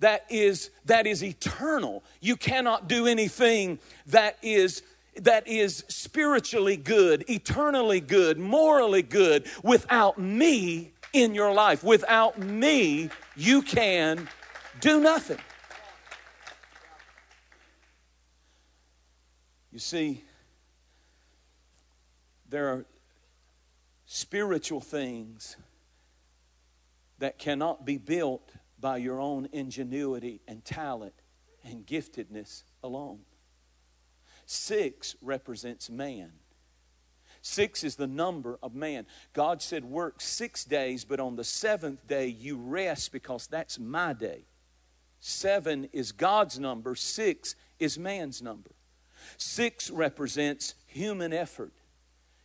that 0.00 0.26
is 0.28 0.70
that 0.84 1.06
is 1.06 1.24
eternal. 1.24 2.04
You 2.20 2.36
cannot 2.36 2.86
do 2.86 3.06
anything 3.06 3.78
that 4.08 4.36
is 4.42 4.82
that 5.22 5.48
is 5.48 5.84
spiritually 5.88 6.76
good, 6.76 7.24
eternally 7.30 8.00
good, 8.00 8.38
morally 8.38 9.00
good 9.00 9.46
without 9.62 10.18
me 10.18 10.92
in 11.14 11.34
your 11.34 11.54
life. 11.54 11.82
Without 11.82 12.38
me, 12.38 13.08
you 13.36 13.62
can 13.62 14.28
do 14.80 15.00
nothing. 15.00 15.38
You 19.76 19.80
see, 19.80 20.24
there 22.48 22.68
are 22.68 22.86
spiritual 24.06 24.80
things 24.80 25.58
that 27.18 27.38
cannot 27.38 27.84
be 27.84 27.98
built 27.98 28.52
by 28.80 28.96
your 28.96 29.20
own 29.20 29.50
ingenuity 29.52 30.40
and 30.48 30.64
talent 30.64 31.12
and 31.62 31.86
giftedness 31.86 32.62
alone. 32.82 33.18
Six 34.46 35.14
represents 35.20 35.90
man. 35.90 36.32
Six 37.42 37.84
is 37.84 37.96
the 37.96 38.06
number 38.06 38.58
of 38.62 38.74
man. 38.74 39.04
God 39.34 39.60
said, 39.60 39.84
Work 39.84 40.22
six 40.22 40.64
days, 40.64 41.04
but 41.04 41.20
on 41.20 41.36
the 41.36 41.44
seventh 41.44 42.06
day 42.06 42.28
you 42.28 42.56
rest 42.56 43.12
because 43.12 43.46
that's 43.46 43.78
my 43.78 44.14
day. 44.14 44.46
Seven 45.20 45.90
is 45.92 46.12
God's 46.12 46.58
number, 46.58 46.94
six 46.94 47.56
is 47.78 47.98
man's 47.98 48.40
number. 48.40 48.70
Six 49.36 49.90
represents 49.90 50.74
human 50.86 51.32
effort, 51.32 51.72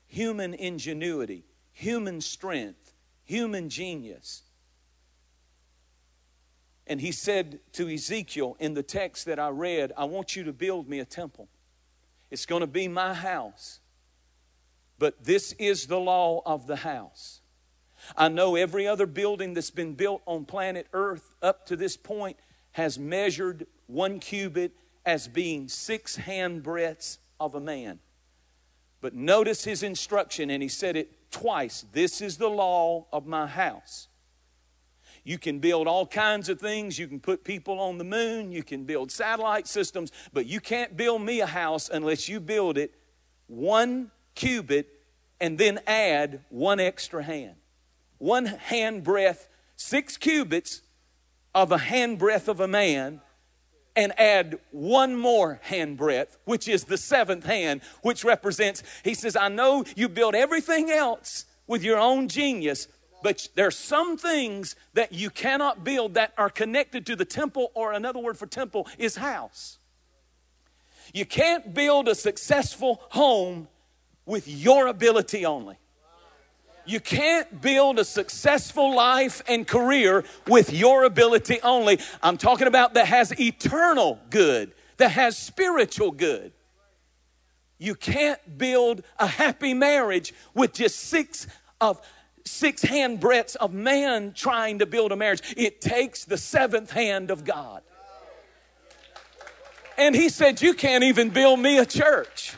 human 0.08 0.54
ingenuity, 0.54 1.46
human 1.72 2.22
strength, 2.22 2.94
human 3.24 3.70
genius. 3.70 4.44
And 6.88 7.00
he 7.00 7.12
said 7.12 7.60
to 7.74 7.88
Ezekiel 7.88 8.58
in 8.60 8.74
the 8.74 8.84
text 8.84 9.26
that 9.26 9.40
I 9.40 9.50
read, 9.50 9.94
I 9.96 10.06
want 10.06 10.36
you 10.36 10.44
to 10.44 10.54
build 10.54 10.90
me 10.90 11.00
a 11.00 11.06
temple. 11.06 11.48
It's 12.30 12.46
going 12.46 12.62
to 12.62 12.68
be 12.68 12.88
my 12.88 13.14
house. 13.14 13.80
But 15.00 15.24
this 15.24 15.54
is 15.54 15.88
the 15.88 16.00
law 16.00 16.42
of 16.46 16.68
the 16.68 16.78
house. 16.78 17.42
I 18.18 18.28
know 18.30 18.56
every 18.56 18.88
other 18.88 19.06
building 19.06 19.54
that's 19.54 19.72
been 19.72 19.94
built 19.94 20.22
on 20.26 20.46
planet 20.46 20.88
Earth 20.94 21.36
up 21.42 21.66
to 21.68 21.76
this 21.76 21.98
point 21.98 22.38
has 22.72 22.98
measured 22.98 23.68
one 23.88 24.20
cubit 24.20 24.74
as 25.06 25.28
being 25.28 25.68
six 25.68 26.16
hand 26.16 26.64
breadths 26.64 27.20
of 27.40 27.56
a 27.56 27.60
man. 27.60 28.00
But 29.02 29.16
notice 29.16 29.64
his 29.64 29.82
instruction, 29.82 30.50
and 30.50 30.62
he 30.62 30.70
said 30.70 30.96
it 30.96 31.32
twice 31.32 31.86
This 31.92 32.22
is 32.22 32.38
the 32.38 32.50
law 32.50 33.08
of 33.12 33.26
my 33.26 33.48
house. 33.48 34.08
You 35.24 35.38
can 35.38 35.60
build 35.60 35.88
all 35.88 36.08
kinds 36.08 36.50
of 36.50 36.60
things. 36.60 36.98
You 36.98 37.08
can 37.08 37.20
put 37.20 37.44
people 37.44 37.80
on 37.80 37.98
the 37.98 38.04
moon. 38.04 38.52
You 38.52 38.64
can 38.64 38.86
build 38.86 39.12
satellite 39.12 39.68
systems. 39.68 40.12
But 40.34 40.48
you 40.48 40.60
can't 40.60 40.98
build 40.98 41.22
me 41.22 41.42
a 41.42 41.46
house 41.46 41.90
unless 41.90 42.28
you 42.28 42.40
build 42.40 42.78
it 42.78 42.94
one 43.48 44.10
cubit 44.34 44.88
and 45.40 45.58
then 45.58 45.80
add 45.86 46.44
one 46.50 46.80
extra 46.80 47.24
hand. 47.24 47.56
One 48.18 48.46
hand 48.46 49.04
breadth, 49.04 49.48
six 49.76 50.18
cubits 50.18 50.82
of 51.54 51.72
a 51.72 51.78
hand 51.78 52.18
breadth 52.18 52.48
of 52.48 52.60
a 52.60 52.68
man 52.68 53.22
and 53.96 54.18
add 54.20 54.60
one 54.72 55.16
more 55.16 55.60
hand 55.64 55.98
breadth, 55.98 56.38
which 56.46 56.68
is 56.68 56.86
the 56.86 56.98
seventh 56.98 57.46
hand, 57.46 57.82
which 58.02 58.24
represents, 58.24 58.84
he 59.04 59.14
says, 59.14 59.36
I 59.36 59.50
know 59.50 59.84
you 59.96 60.08
build 60.08 60.36
everything 60.36 60.90
else 60.90 61.46
with 61.68 61.84
your 61.84 62.00
own 62.00 62.28
genius, 62.28 62.88
but 63.24 63.48
there's 63.56 63.78
some 63.78 64.18
things 64.18 64.76
that 64.94 65.12
you 65.14 65.30
cannot 65.30 65.84
build 65.84 66.16
that 66.16 66.34
are 66.38 66.50
connected 66.50 67.06
to 67.08 67.16
the 67.16 67.26
temple, 67.26 67.72
or 67.74 67.94
another 67.94 68.20
word 68.20 68.38
for 68.38 68.48
temple 68.48 68.88
is 68.98 69.18
house. 69.18 69.78
You 71.14 71.26
can't 71.26 71.74
build 71.74 72.08
a 72.08 72.16
successful 72.16 73.02
home 73.10 73.68
with 74.26 74.48
your 74.48 74.88
ability 74.88 75.46
only. 75.46 75.78
You 76.86 77.00
can't 77.00 77.62
build 77.62 78.00
a 78.00 78.06
successful 78.06 78.96
life 78.96 79.42
and 79.48 79.68
career 79.68 80.24
with 80.48 80.74
your 80.74 81.04
ability 81.04 81.60
only. 81.62 82.00
I'm 82.22 82.38
talking 82.38 82.68
about 82.68 82.94
that 82.96 83.08
has 83.08 83.40
eternal 83.40 84.20
good, 84.30 84.74
that 84.98 85.12
has 85.12 85.38
spiritual 85.38 86.12
good. 86.12 86.52
You 87.78 87.96
can't 87.96 88.58
build 88.58 89.04
a 89.18 89.28
happy 89.28 89.74
marriage 89.74 90.34
with 90.54 90.74
just 90.74 91.00
six 91.00 91.48
of 91.80 92.00
six 92.46 92.82
hand 92.82 93.20
breadths 93.20 93.56
of 93.56 93.74
man 93.74 94.34
trying 94.34 94.80
to 94.80 94.86
build 94.86 95.12
a 95.12 95.16
marriage. 95.16 95.42
It 95.58 95.82
takes 95.82 96.26
the 96.26 96.38
seventh 96.38 96.92
hand 96.92 97.32
of 97.32 97.44
God. 97.44 97.82
And 99.98 100.16
he 100.16 100.30
said, 100.30 100.62
You 100.62 100.74
can't 100.74 101.04
even 101.04 101.30
build 101.30 101.60
me 101.60 101.78
a 101.78 101.86
church. 101.86 102.56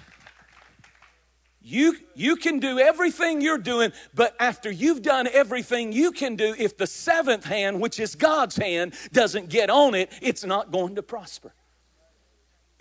You, 1.65 1.95
you 2.13 2.35
can 2.35 2.59
do 2.59 2.77
everything 2.77 3.39
you're 3.39 3.57
doing, 3.57 3.93
but 4.13 4.35
after 4.37 4.69
you've 4.69 5.01
done 5.01 5.29
everything 5.31 5.93
you 5.93 6.11
can 6.11 6.35
do, 6.35 6.53
if 6.59 6.77
the 6.77 6.85
seventh 6.85 7.45
hand, 7.45 7.79
which 7.79 8.01
is 8.01 8.15
God's 8.15 8.57
hand, 8.57 8.95
doesn't 9.13 9.47
get 9.47 9.69
on 9.69 9.95
it, 9.95 10.11
it's 10.21 10.43
not 10.43 10.71
going 10.71 10.95
to 10.95 11.03
prosper. 11.03 11.53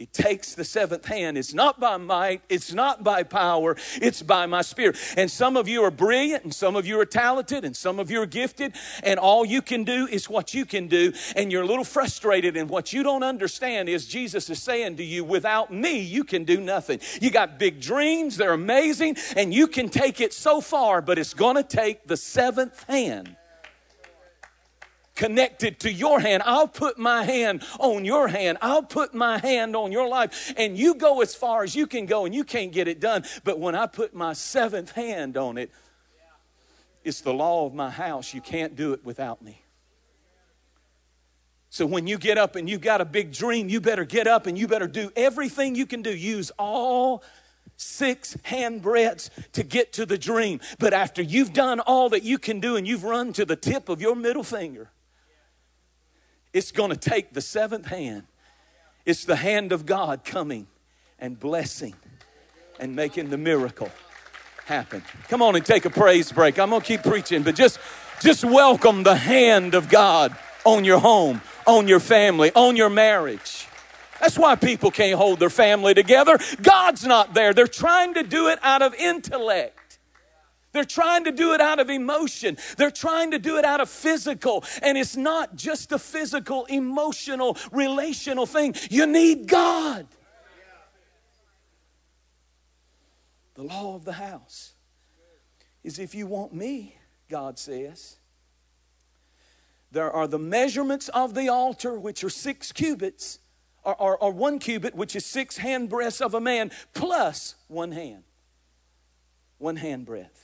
It 0.03 0.13
takes 0.13 0.55
the 0.55 0.65
seventh 0.65 1.05
hand. 1.05 1.39
It's 1.39 1.55
not 1.55 1.79
by 1.79 1.97
might, 1.97 2.43
it's 2.49 2.73
not 2.73 3.05
by 3.05 3.23
power, 3.23 3.77
it's 4.01 4.21
by 4.21 4.47
my 4.47 4.63
spirit. 4.63 4.97
And 5.17 5.31
some 5.31 5.57
of 5.57 5.69
you 5.69 5.85
are 5.85 5.93
brilliant, 5.93 6.43
and 6.43 6.53
some 6.53 6.75
of 6.75 6.87
you 6.87 6.99
are 6.99 7.07
talented, 7.07 7.65
and 7.65 7.77
some 7.77 8.01
of 8.01 8.11
you 8.11 8.21
are 8.21 8.27
gifted, 8.27 8.75
and 9.05 9.21
all 9.21 9.45
you 9.45 9.63
can 9.63 9.85
do 9.85 10.09
is 10.09 10.29
what 10.29 10.55
you 10.55 10.65
can 10.65 10.89
do, 10.89 11.13
and 11.37 11.53
you're 11.53 11.63
a 11.63 11.67
little 11.67 11.85
frustrated. 11.85 12.57
And 12.57 12.69
what 12.69 12.93
you 12.93 13.05
don't 13.05 13.23
understand 13.23 13.89
is 13.89 14.07
Jesus 14.07 14.51
is 14.51 14.61
saying 14.61 14.97
to 14.97 15.05
you, 15.05 15.23
without 15.23 15.73
me, 15.73 16.01
you 16.01 16.25
can 16.25 16.43
do 16.43 16.61
nothing. 16.61 16.99
You 17.21 17.31
got 17.31 17.61
big 17.61 17.81
dreams, 17.81 18.37
they're 18.37 18.55
amazing, 18.55 19.19
and 19.37 19.55
you 19.55 19.69
can 19.69 19.89
take 19.89 20.21
it 20.21 20.33
so 20.33 20.61
far, 20.61 21.01
but 21.01 21.17
it's 21.17 21.33
gonna 21.33 21.63
take 21.63 22.09
the 22.09 22.17
seventh 22.17 22.83
hand 22.89 23.37
connected 25.15 25.81
to 25.81 25.93
your 25.93 26.21
hand. 26.21 26.43
I'll 26.47 26.69
put 26.69 26.99
my 26.99 27.25
hand 27.25 27.63
on 27.79 28.05
your 28.05 28.29
hand. 28.29 28.59
I'll 28.63 28.83
put 28.83 29.15
my 29.15 29.39
hand 29.39 29.77
on 29.77 29.93
your 29.93 30.09
life. 30.09 30.55
And 30.57 30.77
you 30.77 30.95
go 30.95 31.21
as 31.21 31.35
far 31.35 31.63
as 31.63 31.75
you 31.75 31.87
can 31.87 32.07
go 32.07 32.25
and 32.25 32.35
you 32.35 32.45
can't 32.45 32.73
get 32.73 32.89
it 32.89 33.01
done. 33.01 33.25
But 33.45 33.59
when 33.59 33.75
I 33.75 33.87
put 33.87 34.15
my 34.15 34.33
seventh 34.33 34.93
hand 34.93 35.37
on 35.37 35.59
it, 35.59 35.71
It's 37.05 37.21
the 37.21 37.33
law 37.35 37.67
of 37.67 37.75
my 37.75 37.91
house. 37.91 38.33
You 38.33 38.41
can't 38.41 38.77
do 38.77 38.93
it 38.93 39.05
without 39.05 39.43
me. 39.43 39.61
So 41.69 41.87
when 41.87 42.07
you 42.07 42.19
get 42.19 42.37
up 42.37 42.55
and 42.55 42.69
you've 42.69 42.83
got 42.83 43.01
a 43.01 43.05
big 43.05 43.33
dream, 43.33 43.69
you 43.69 43.81
better 43.81 44.05
get 44.05 44.27
up 44.27 44.47
and 44.47 44.59
you 44.59 44.69
better 44.69 44.87
do 44.87 45.11
everything 45.17 45.75
you 45.75 45.87
can 45.87 46.03
do. 46.03 46.15
Use 46.15 46.53
all 46.59 47.25
six 47.77 48.37
hand 48.45 48.83
breadths 48.83 49.31
to 49.53 49.63
get 49.65 49.95
to 49.95 50.07
the 50.07 50.19
dream. 50.19 50.61
But 50.79 50.93
after 50.93 51.23
you've 51.23 51.53
done 51.53 51.81
all 51.81 52.11
that 52.11 52.23
you 52.23 52.39
can 52.39 52.61
do 52.61 52.77
and 52.77 52.87
you've 52.87 53.05
run 53.05 53.33
to 53.33 53.45
the 53.45 53.57
tip 53.57 53.89
of 53.89 54.01
your 54.01 54.15
middle 54.15 54.45
finger, 54.45 54.91
it's 56.53 56.73
going 56.73 56.91
to 56.91 56.97
take 56.97 57.33
the 57.33 57.41
seventh 57.41 57.87
hand. 57.87 58.25
It's 59.05 59.25
the 59.25 59.37
hand 59.37 59.73
of 59.73 59.87
God 59.87 60.25
coming 60.25 60.67
and 61.19 61.39
blessing 61.39 61.95
and 62.79 62.95
making 62.95 63.31
the 63.31 63.39
miracle 63.39 63.91
happen. 64.67 65.03
Come 65.29 65.43
on 65.43 65.57
and 65.57 65.65
take 65.65 65.85
a 65.85 65.91
praise 65.91 66.31
break. 66.31 66.59
I'm 66.59 66.71
going 66.71 66.83
to 66.83 66.87
keep 66.87 67.03
preaching, 67.03 67.43
but 67.43 67.55
just 67.55 67.79
just 68.21 68.45
welcome 68.45 69.03
the 69.03 69.17
hand 69.17 69.75
of 69.75 69.89
God 69.89 70.37
on 70.65 70.85
your 70.85 71.01
home 71.01 71.41
on 71.67 71.89
your 71.89 72.01
family, 72.01 72.53
on 72.55 72.77
your 72.77 72.91
marriage. 72.91 73.67
That's 74.21 74.39
why 74.39 74.55
people 74.55 74.91
can't 74.91 75.17
hold 75.17 75.41
their 75.41 75.51
family 75.51 75.95
together. 75.95 76.39
God's 76.61 77.05
not 77.05 77.35
there. 77.35 77.53
They're 77.53 77.67
trying 77.67 78.15
to 78.15 78.23
do 78.23 78.49
it 78.49 78.59
out 78.63 78.83
of 78.83 78.95
intellect. 78.95 79.77
They're 80.73 80.85
trying 80.85 81.25
to 81.25 81.33
do 81.33 81.53
it 81.53 81.61
out 81.61 81.79
of 81.79 81.91
emotion. 81.91 82.57
They're 82.77 82.91
trying 82.91 83.31
to 83.33 83.39
do 83.39 83.59
it 83.59 83.65
out 83.65 83.81
of 83.81 83.89
physical. 83.89 84.65
And 84.83 84.97
it's 84.97 85.17
not 85.17 85.55
just 85.55 85.93
a 85.93 85.99
physical, 85.99 86.65
emotional, 86.67 87.57
relational 87.71 88.47
thing. 88.47 88.75
You 88.91 89.07
need 89.07 89.47
God. 89.47 90.07
The 93.55 93.63
law 93.63 93.95
of 93.95 94.05
the 94.05 94.15
house 94.15 94.73
is 95.85 95.99
if 95.99 96.15
you 96.15 96.27
want 96.27 96.55
me, 96.55 96.97
God 97.29 97.59
says, 97.59 98.17
there 99.91 100.11
are 100.11 100.27
the 100.27 100.39
measurements 100.39 101.09
of 101.11 101.35
the 101.35 101.51
altar, 101.51 101.99
which 102.01 102.25
are 102.25 102.31
six 102.31 102.73
cubits, 102.73 103.41
or, 103.85 103.95
or, 104.01 104.17
or 104.17 104.33
one 104.33 104.59
cubit, 104.59 104.95
which 104.95 105.15
is 105.15 105.27
six 105.27 105.59
hand 105.59 105.91
breadths 105.91 106.23
of 106.23 106.33
a 106.33 106.41
man, 106.41 106.71
plus 106.95 107.57
one 107.69 107.93
hand. 107.93 108.25
One 109.59 109.77
hand 109.77 110.07
breadth, 110.07 110.42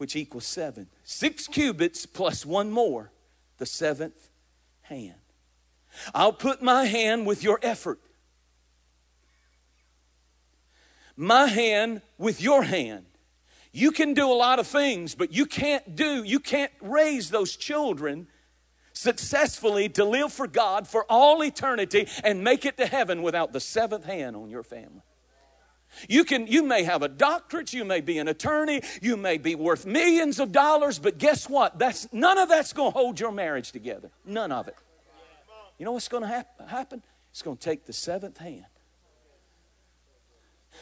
which 0.00 0.16
equals 0.16 0.46
seven. 0.46 0.88
Six 1.04 1.46
cubits 1.46 2.06
plus 2.06 2.46
one 2.46 2.70
more, 2.70 3.12
the 3.58 3.66
seventh 3.66 4.30
hand. 4.80 5.20
I'll 6.14 6.32
put 6.32 6.62
my 6.62 6.86
hand 6.86 7.26
with 7.26 7.44
your 7.44 7.58
effort. 7.62 8.00
My 11.16 11.48
hand 11.48 12.00
with 12.16 12.40
your 12.40 12.62
hand. 12.62 13.04
You 13.72 13.90
can 13.90 14.14
do 14.14 14.26
a 14.26 14.32
lot 14.32 14.58
of 14.58 14.66
things, 14.66 15.14
but 15.14 15.34
you 15.34 15.44
can't 15.44 15.94
do, 15.94 16.24
you 16.24 16.40
can't 16.40 16.72
raise 16.80 17.28
those 17.28 17.54
children 17.54 18.26
successfully 18.94 19.90
to 19.90 20.04
live 20.06 20.32
for 20.32 20.46
God 20.46 20.88
for 20.88 21.04
all 21.10 21.44
eternity 21.44 22.08
and 22.24 22.42
make 22.42 22.64
it 22.64 22.78
to 22.78 22.86
heaven 22.86 23.20
without 23.20 23.52
the 23.52 23.60
seventh 23.60 24.06
hand 24.06 24.34
on 24.34 24.48
your 24.48 24.62
family. 24.62 25.02
You 26.08 26.24
can 26.24 26.46
you 26.46 26.62
may 26.62 26.84
have 26.84 27.02
a 27.02 27.08
doctorate, 27.08 27.72
you 27.72 27.84
may 27.84 28.00
be 28.00 28.18
an 28.18 28.28
attorney, 28.28 28.82
you 29.02 29.16
may 29.16 29.38
be 29.38 29.54
worth 29.54 29.86
millions 29.86 30.38
of 30.40 30.52
dollars, 30.52 30.98
but 30.98 31.18
guess 31.18 31.48
what? 31.48 31.78
That's 31.78 32.12
none 32.12 32.38
of 32.38 32.48
that's 32.48 32.72
going 32.72 32.92
to 32.92 32.98
hold 32.98 33.20
your 33.20 33.32
marriage 33.32 33.72
together. 33.72 34.10
None 34.24 34.52
of 34.52 34.68
it. 34.68 34.76
You 35.78 35.84
know 35.84 35.92
what's 35.92 36.08
going 36.08 36.22
to 36.22 36.28
hap- 36.28 36.68
happen? 36.68 37.02
It's 37.30 37.42
going 37.42 37.56
to 37.56 37.62
take 37.62 37.86
the 37.86 37.92
seventh 37.92 38.38
hand 38.38 38.66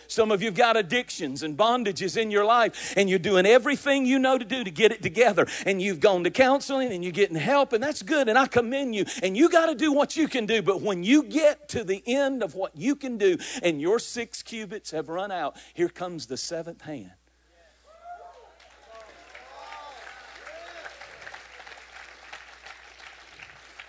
some 0.06 0.30
of 0.30 0.42
you've 0.42 0.54
got 0.54 0.76
addictions 0.76 1.42
and 1.42 1.56
bondages 1.56 2.16
in 2.16 2.30
your 2.30 2.44
life, 2.44 2.94
and 2.96 3.08
you're 3.10 3.18
doing 3.18 3.46
everything 3.46 4.06
you 4.06 4.18
know 4.18 4.38
to 4.38 4.44
do 4.44 4.64
to 4.64 4.70
get 4.70 4.90
it 4.90 5.02
together. 5.02 5.46
And 5.66 5.80
you've 5.82 6.00
gone 6.00 6.24
to 6.24 6.30
counseling 6.30 6.92
and 6.92 7.04
you're 7.04 7.12
getting 7.12 7.36
help, 7.36 7.72
and 7.72 7.82
that's 7.82 8.02
good, 8.02 8.28
and 8.28 8.38
I 8.38 8.46
commend 8.46 8.94
you. 8.94 9.04
And 9.22 9.36
you 9.36 9.48
got 9.48 9.66
to 9.66 9.74
do 9.74 9.92
what 9.92 10.16
you 10.16 10.26
can 10.26 10.46
do. 10.46 10.62
But 10.62 10.80
when 10.80 11.04
you 11.04 11.22
get 11.22 11.68
to 11.70 11.84
the 11.84 12.02
end 12.06 12.42
of 12.42 12.54
what 12.54 12.76
you 12.76 12.96
can 12.96 13.18
do, 13.18 13.36
and 13.62 13.80
your 13.80 13.98
six 13.98 14.42
cubits 14.42 14.90
have 14.92 15.08
run 15.08 15.30
out, 15.30 15.56
here 15.74 15.88
comes 15.88 16.26
the 16.26 16.36
seventh 16.36 16.82
hand. 16.82 17.12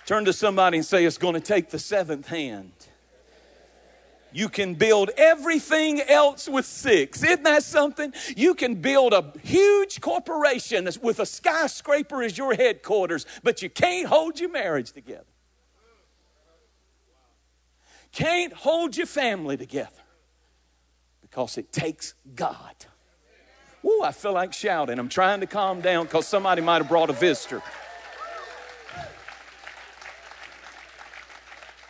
Turn 0.06 0.26
to 0.26 0.34
somebody 0.34 0.78
and 0.78 0.86
say, 0.86 1.06
It's 1.06 1.19
going 1.19 1.36
to 1.36 1.39
take 1.39 1.69
the 1.69 1.78
seventh 1.78 2.28
hand 2.28 2.71
you 4.32 4.50
can 4.50 4.76
build 4.76 5.10
everything 5.18 6.02
else 6.02 6.48
with 6.48 6.65
six. 6.65 7.24
Isn't 7.24 7.44
that 7.44 7.63
something? 7.63 8.13
You 8.36 8.54
can 8.54 8.76
build 8.76 9.13
a 9.13 9.34
huge 9.44 10.02
corporation 10.02 10.88
with 11.02 11.20
a 11.20 11.26
skyscraper 11.26 12.22
as 12.22 12.38
your 12.38 12.54
headquarters, 12.54 13.26
but 13.44 13.62
you 13.62 13.70
can't 13.70 14.08
hold 14.08 14.39
your 14.39 14.50
marriage 14.50 14.92
together. 14.92 15.24
Can't 18.12 18.54
hold 18.54 18.98
your 18.98 19.06
family 19.06 19.58
together 19.58 19.89
because 21.22 21.58
it 21.58 21.72
takes 21.72 22.15
God. 22.36 22.76
Ooh, 23.86 24.02
I 24.04 24.12
feel 24.12 24.34
like 24.34 24.52
shouting. 24.52 25.00
I'm 25.00 25.10
trying 25.10 25.39
to 25.39 25.48
calm 25.48 25.82
down 25.82 26.06
because 26.06 26.28
somebody 26.28 26.62
might 26.62 26.80
have 26.80 26.89
brought 26.89 27.10
a 27.10 27.13
visitor. 27.13 27.62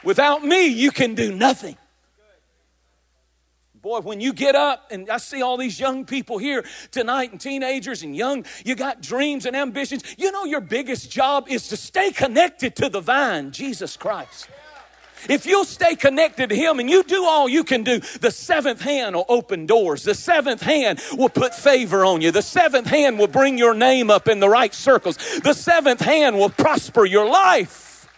Without 0.04 0.46
me, 0.46 0.68
you 0.68 0.92
can 0.92 1.16
do 1.16 1.34
nothing. 1.34 1.78
Boy, 3.82 4.02
when 4.02 4.20
you 4.20 4.34
get 4.34 4.56
up, 4.56 4.88
and 4.92 5.10
I 5.10 5.18
see 5.18 5.42
all 5.42 5.56
these 5.56 5.80
young 5.80 6.04
people 6.04 6.38
here 6.38 6.66
tonight, 6.92 7.32
and 7.32 7.40
teenagers 7.40 8.04
and 8.04 8.14
young, 8.14 8.46
you 8.66 8.76
got 8.76 9.02
dreams 9.02 9.46
and 9.46 9.56
ambitions. 9.56 10.04
You 10.18 10.34
know, 10.34 10.44
your 10.44 10.60
biggest 10.60 11.10
job 11.10 11.48
is 11.48 11.70
to 11.70 11.78
stay 11.78 12.12
connected 12.12 12.76
to 12.76 12.90
the 12.90 13.00
vine, 13.00 13.52
Jesus 13.52 13.96
Christ. 13.96 14.50
If 15.30 15.46
you'll 15.46 15.64
stay 15.64 15.96
connected 15.96 16.50
to 16.50 16.56
Him 16.56 16.80
and 16.80 16.90
you 16.90 17.04
do 17.04 17.24
all 17.24 17.48
you 17.48 17.64
can 17.64 17.84
do, 17.84 18.00
the 18.20 18.32
seventh 18.32 18.82
hand 18.82 19.16
will 19.16 19.26
open 19.30 19.66
doors. 19.66 20.04
The 20.04 20.16
seventh 20.16 20.62
hand 20.62 21.02
will 21.14 21.30
put 21.30 21.56
favor 21.56 22.04
on 22.04 22.20
you. 22.20 22.32
The 22.32 22.42
seventh 22.42 22.88
hand 22.88 23.18
will 23.18 23.28
bring 23.28 23.58
your 23.58 23.74
name 23.74 24.12
up 24.12 24.28
in 24.28 24.42
the 24.42 24.50
right 24.50 24.74
circles. 24.74 25.16
The 25.40 25.54
seventh 25.54 26.02
hand 26.02 26.38
will 26.38 26.50
prosper 26.50 27.06
your 27.06 27.30
life. 27.30 28.10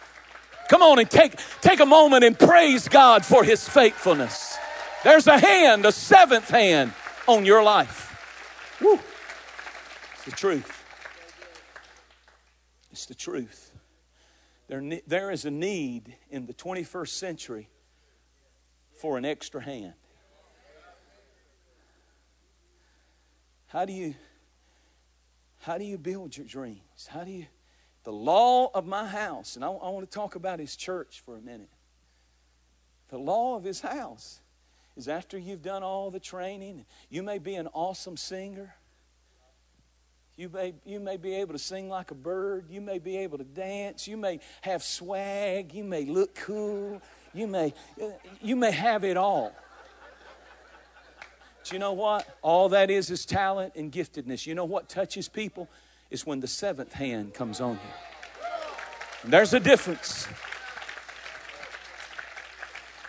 Come 0.68 0.82
on 0.82 0.98
and 0.98 1.08
take, 1.08 1.34
take 1.60 1.78
a 1.78 1.86
moment 1.86 2.24
and 2.24 2.36
praise 2.36 2.88
God 2.88 3.24
for 3.24 3.44
His 3.44 3.68
faithfulness. 3.68 4.58
There's 5.04 5.26
a 5.26 5.38
hand, 5.38 5.84
a 5.84 5.92
seventh 5.92 6.48
hand 6.48 6.92
on 7.26 7.44
your 7.44 7.62
life. 7.62 8.78
Woo. 8.80 9.00
It's 10.14 10.24
the 10.24 10.30
truth. 10.30 10.84
It's 12.92 13.06
the 13.06 13.14
truth. 13.14 13.72
There, 14.68 14.82
there 15.06 15.30
is 15.30 15.44
a 15.44 15.50
need 15.50 16.16
in 16.30 16.46
the 16.46 16.54
21st 16.54 17.08
century 17.08 17.68
for 19.00 19.18
an 19.18 19.24
extra 19.24 19.62
hand. 19.62 19.94
How 23.66 23.84
do 23.84 23.92
you 23.92 24.14
how 25.60 25.78
do 25.78 25.84
you 25.84 25.96
build 25.96 26.36
your 26.36 26.46
dreams? 26.46 27.06
How 27.08 27.24
do 27.24 27.30
you 27.30 27.46
the 28.04 28.12
law 28.12 28.70
of 28.74 28.86
my 28.86 29.06
house, 29.06 29.56
and 29.56 29.64
I, 29.64 29.68
I 29.68 29.88
want 29.90 30.08
to 30.08 30.14
talk 30.14 30.34
about 30.34 30.58
his 30.58 30.76
church 30.76 31.22
for 31.24 31.36
a 31.36 31.40
minute. 31.40 31.70
The 33.08 33.18
law 33.18 33.56
of 33.56 33.64
his 33.64 33.80
house 33.80 34.40
is 34.96 35.08
after 35.08 35.38
you've 35.38 35.62
done 35.62 35.82
all 35.82 36.10
the 36.10 36.20
training, 36.20 36.84
you 37.08 37.22
may 37.22 37.38
be 37.38 37.54
an 37.54 37.68
awesome 37.68 38.16
singer. 38.16 38.74
You 40.36 40.48
may, 40.48 40.74
you 40.84 40.98
may 40.98 41.18
be 41.18 41.34
able 41.34 41.52
to 41.52 41.58
sing 41.58 41.88
like 41.88 42.10
a 42.10 42.14
bird. 42.14 42.66
You 42.70 42.80
may 42.80 42.98
be 42.98 43.18
able 43.18 43.38
to 43.38 43.44
dance. 43.44 44.08
You 44.08 44.16
may 44.16 44.40
have 44.62 44.82
swag. 44.82 45.74
You 45.74 45.84
may 45.84 46.06
look 46.06 46.34
cool. 46.34 47.02
You 47.34 47.46
may, 47.46 47.74
you 48.40 48.56
may 48.56 48.70
have 48.70 49.04
it 49.04 49.16
all. 49.16 49.52
But 51.58 51.72
you 51.72 51.78
know 51.78 51.92
what? 51.92 52.38
All 52.42 52.70
that 52.70 52.90
is 52.90 53.10
is 53.10 53.24
talent 53.24 53.74
and 53.76 53.92
giftedness. 53.92 54.46
You 54.46 54.54
know 54.54 54.64
what 54.64 54.88
touches 54.88 55.28
people? 55.28 55.68
Is 56.10 56.26
when 56.26 56.40
the 56.40 56.48
seventh 56.48 56.92
hand 56.92 57.34
comes 57.34 57.60
on 57.60 57.74
you. 57.74 57.80
And 59.22 59.32
there's 59.32 59.54
a 59.54 59.60
difference. 59.60 60.26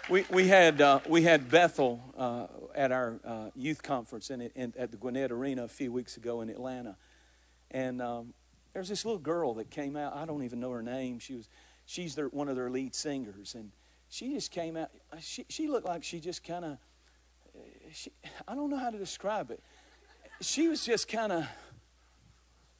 We, 0.09 0.25
we, 0.29 0.49
had, 0.49 0.81
uh, 0.81 0.99
we 1.07 1.21
had 1.21 1.49
Bethel 1.49 2.03
uh, 2.17 2.47
at 2.75 2.91
our 2.91 3.21
uh, 3.23 3.49
youth 3.55 3.81
conference 3.81 4.29
in, 4.31 4.41
in, 4.41 4.73
at 4.77 4.91
the 4.91 4.97
Gwinnett 4.97 5.31
Arena 5.31 5.63
a 5.63 5.69
few 5.69 5.93
weeks 5.93 6.17
ago 6.17 6.41
in 6.41 6.49
Atlanta. 6.49 6.97
And 7.71 8.01
um, 8.01 8.33
there's 8.73 8.89
this 8.89 9.05
little 9.05 9.19
girl 9.19 9.53
that 9.55 9.69
came 9.69 9.95
out. 9.95 10.13
I 10.13 10.25
don't 10.25 10.43
even 10.43 10.59
know 10.59 10.71
her 10.71 10.83
name. 10.83 11.19
She 11.19 11.35
was, 11.35 11.47
she's 11.85 12.15
their, 12.15 12.27
one 12.27 12.49
of 12.49 12.57
their 12.57 12.69
lead 12.69 12.93
singers. 12.93 13.55
And 13.55 13.71
she 14.09 14.33
just 14.33 14.51
came 14.51 14.75
out. 14.75 14.89
She, 15.21 15.45
she 15.47 15.69
looked 15.69 15.87
like 15.87 16.03
she 16.03 16.19
just 16.19 16.43
kind 16.43 16.65
of, 16.65 16.77
I 18.45 18.55
don't 18.55 18.69
know 18.69 18.79
how 18.79 18.89
to 18.89 18.97
describe 18.97 19.51
it. 19.51 19.63
She 20.41 20.67
was 20.67 20.85
just 20.85 21.07
kind 21.07 21.31
of 21.31 21.47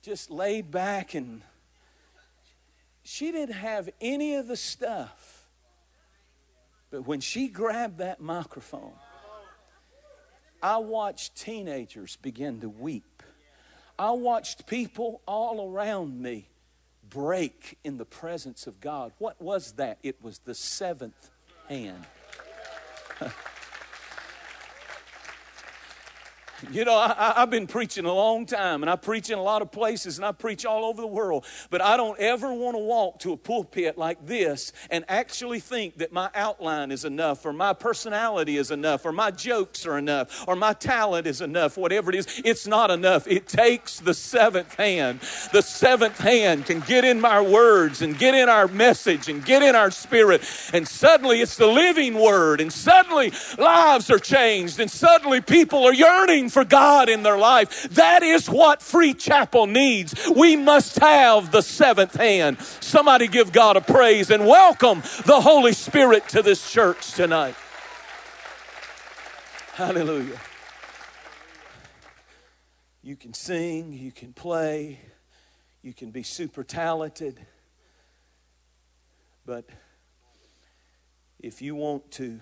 just 0.02 0.30
laid 0.30 0.72
back 0.72 1.14
and 1.14 1.42
she 3.02 3.32
didn't 3.32 3.56
have 3.56 3.90
any 4.02 4.36
of 4.36 4.48
the 4.48 4.58
stuff 4.58 5.33
but 6.94 7.08
when 7.08 7.22
she 7.22 7.48
grabbed 7.48 7.98
that 7.98 8.22
microphone, 8.22 8.94
I 10.62 10.78
watched 10.78 11.36
teenagers 11.36 12.18
begin 12.18 12.62
to 12.62 12.70
weep. 12.70 13.24
I 13.98 14.12
watched 14.12 14.68
people 14.68 15.24
all 15.26 15.72
around 15.72 16.22
me 16.22 16.50
break 17.10 17.80
in 17.84 17.98
the 17.98 18.06
presence 18.06 18.68
of 18.68 18.80
God. 18.80 19.12
What 19.18 19.42
was 19.42 19.72
that? 19.72 19.98
It 20.04 20.22
was 20.22 20.38
the 20.38 20.54
seventh 20.54 21.32
hand. 21.68 22.06
You 26.72 26.86
know, 26.86 26.96
I, 26.96 27.34
have 27.38 27.50
been 27.50 27.68
preaching 27.68 28.06
a 28.06 28.14
long 28.14 28.46
time, 28.46 28.84
and 28.84 28.90
I 28.90 28.96
preach 28.96 29.30
in 29.30 29.38
a 29.38 29.44
lot 29.44 29.62
of 29.62 29.72
places, 29.72 30.18
and 30.18 30.26
I 30.26 30.32
preach 30.32 30.66
all 30.66 30.86
over 30.86 31.02
the 31.02 31.08
world, 31.08 31.46
but 31.70 31.82
I 31.82 31.98
don't 31.98 32.20
ever 32.20 32.54
want 32.54 32.76
to 32.76 32.80
walk 32.80 33.20
to 33.20 33.34
a 33.34 33.38
pulpit 33.38 33.98
like 33.98 34.26
this 34.26 34.72
and 34.90 35.04
actually 35.08 35.60
think 35.60 35.98
that 35.98 36.14
my 36.14 36.30
outline 36.36 36.92
is 36.92 37.06
enough, 37.06 37.46
or 37.46 37.54
my 37.54 37.74
personality 37.74 38.58
is 38.58 38.72
enough, 38.72 39.06
or 39.06 39.12
my 39.12 39.32
jokes 39.32 39.86
are 39.86 39.98
enough, 39.98 40.46
or 40.48 40.56
my 40.56 40.74
talent 40.74 41.28
is 41.28 41.42
enough, 41.42 41.78
whatever 41.78 42.12
it 42.12 42.16
is. 42.16 42.42
It's 42.46 42.68
not 42.68 42.92
enough. 42.92 43.28
It 43.28 43.48
takes 43.48 44.00
the 44.00 44.14
seventh 44.14 44.76
hand. 44.76 45.20
The 45.52 45.62
seventh 45.62 46.20
hand 46.20 46.66
can 46.66 46.80
get 46.82 47.04
in 47.04 47.24
our 47.26 47.44
words 47.44 48.02
and 48.02 48.18
get 48.18 48.36
in 48.36 48.50
our 48.50 48.68
message 48.68 49.28
and 49.28 49.44
get 49.44 49.64
in 49.64 49.76
our 49.76 49.92
spirit, 49.92 50.42
and 50.72 50.88
suddenly 50.88 51.42
it's 51.42 51.58
the 51.58 51.68
living 51.68 52.14
word, 52.14 52.62
and 52.62 52.72
suddenly 52.72 53.32
lives 53.58 54.10
are 54.10 54.20
changed, 54.20 54.80
and 54.80 54.90
suddenly 54.90 55.42
people 55.42 55.84
are 55.84 55.94
yearning 55.94 56.50
for 56.54 56.64
God 56.64 57.10
in 57.10 57.24
their 57.24 57.38
life. 57.38 57.90
That 57.90 58.24
is 58.24 58.50
what 58.50 58.82
Free 58.82 59.14
Chapel 59.14 59.68
needs. 59.68 60.16
We 60.30 60.56
must 60.56 61.00
have 61.00 61.52
the 61.52 61.62
seventh 61.62 62.16
hand. 62.16 62.60
Somebody 62.80 63.28
give 63.28 63.52
God 63.52 63.76
a 63.76 63.82
praise 63.82 64.30
and 64.30 64.46
welcome 64.46 65.02
the 65.26 65.42
Holy 65.42 65.74
Spirit 65.74 66.30
to 66.30 66.42
this 66.42 66.72
church 66.72 67.14
tonight. 67.14 67.56
Hallelujah. 69.74 70.40
You 73.02 73.16
can 73.16 73.34
sing, 73.34 73.92
you 73.92 74.12
can 74.12 74.32
play, 74.32 75.02
you 75.82 75.94
can 75.94 76.12
be 76.12 76.24
super 76.24 76.64
talented, 76.64 77.46
but 79.46 79.66
if 81.40 81.62
you 81.62 81.76
want 81.76 82.12
to 82.12 82.40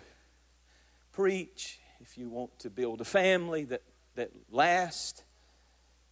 preach, 1.14 1.80
if 2.00 2.18
you 2.18 2.30
want 2.30 2.60
to 2.60 2.70
build 2.70 3.02
a 3.02 3.06
family 3.06 3.64
that 3.64 3.82
that 4.16 4.32
last. 4.50 5.24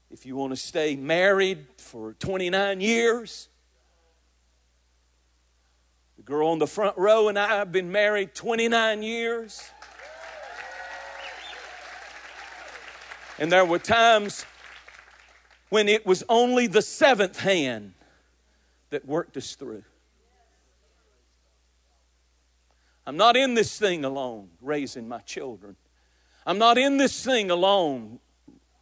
If 0.10 0.26
you 0.26 0.36
want 0.36 0.52
to 0.54 0.58
stay 0.58 0.96
married 0.96 1.68
for 1.78 2.14
29 2.14 2.82
years, 2.82 3.50
the 6.18 6.24
girl 6.24 6.50
on 6.50 6.60
the 6.60 6.68
front 6.68 6.98
row 6.98 7.28
and 7.28 7.38
I 7.38 7.58
have 7.58 7.72
been 7.72 7.92
married 7.92 8.34
29 8.34 9.04
years. 9.04 9.70
And 13.38 13.52
there 13.52 13.64
were 13.64 13.80
times 13.80 14.46
when 15.70 15.88
it 15.88 16.06
was 16.06 16.24
only 16.28 16.68
the 16.68 16.82
seventh 16.82 17.40
hand 17.40 17.94
that 18.90 19.06
worked 19.06 19.38
us 19.38 19.56
through. 19.56 19.84
I'm 23.06 23.18
not 23.18 23.38
in 23.38 23.54
this 23.54 23.80
thing 23.80 24.04
alone, 24.04 24.50
raising 24.62 25.08
my 25.08 25.20
children. 25.20 25.76
I'm 26.50 26.58
not 26.58 26.80
in 26.80 26.98
this 26.98 27.24
thing 27.24 27.52
alone 27.52 28.18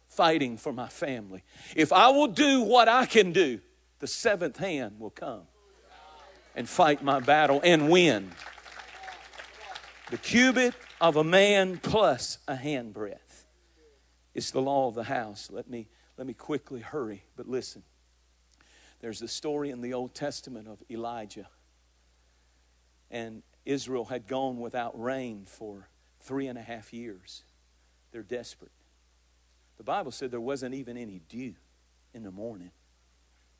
fighting 0.08 0.56
for 0.56 0.72
my 0.72 0.88
family. 0.88 1.44
If 1.76 1.92
I 1.92 2.08
will 2.08 2.28
do 2.28 2.62
what 2.62 2.88
I 2.88 3.04
can 3.04 3.30
do, 3.30 3.60
the 3.98 4.06
seventh 4.06 4.56
hand 4.56 4.98
will 4.98 5.10
come 5.10 5.42
and 6.56 6.66
fight 6.66 7.02
my 7.04 7.20
battle 7.20 7.60
and 7.62 7.90
win. 7.90 8.30
The 10.10 10.16
cubit 10.16 10.72
of 10.98 11.16
a 11.16 11.24
man 11.24 11.76
plus 11.76 12.38
a 12.48 12.54
handbreadth. 12.54 13.44
It's 14.34 14.50
the 14.50 14.62
law 14.62 14.88
of 14.88 14.94
the 14.94 15.04
house. 15.04 15.50
Let 15.52 15.68
me, 15.68 15.88
let 16.16 16.26
me 16.26 16.32
quickly 16.32 16.80
hurry, 16.80 17.24
but 17.36 17.50
listen. 17.50 17.82
There's 19.00 19.20
a 19.20 19.28
story 19.28 19.68
in 19.68 19.82
the 19.82 19.92
Old 19.92 20.14
Testament 20.14 20.68
of 20.68 20.82
Elijah. 20.90 21.50
And 23.10 23.42
Israel 23.66 24.06
had 24.06 24.26
gone 24.26 24.58
without 24.58 24.98
rain 24.98 25.44
for 25.44 25.90
three 26.18 26.46
and 26.46 26.56
a 26.56 26.62
half 26.62 26.94
years. 26.94 27.42
They're 28.12 28.22
desperate. 28.22 28.72
The 29.76 29.84
Bible 29.84 30.10
said 30.10 30.30
there 30.30 30.40
wasn't 30.40 30.74
even 30.74 30.96
any 30.96 31.20
dew 31.28 31.54
in 32.14 32.22
the 32.22 32.30
morning. 32.30 32.72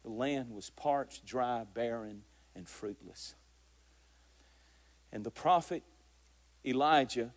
The 0.02 0.10
land 0.10 0.54
was 0.54 0.70
parched, 0.70 1.24
dry, 1.24 1.64
barren, 1.72 2.22
and 2.54 2.68
fruitless. 2.68 3.34
And 5.12 5.24
the 5.24 5.30
prophet 5.30 5.82
Elijah 6.64 7.32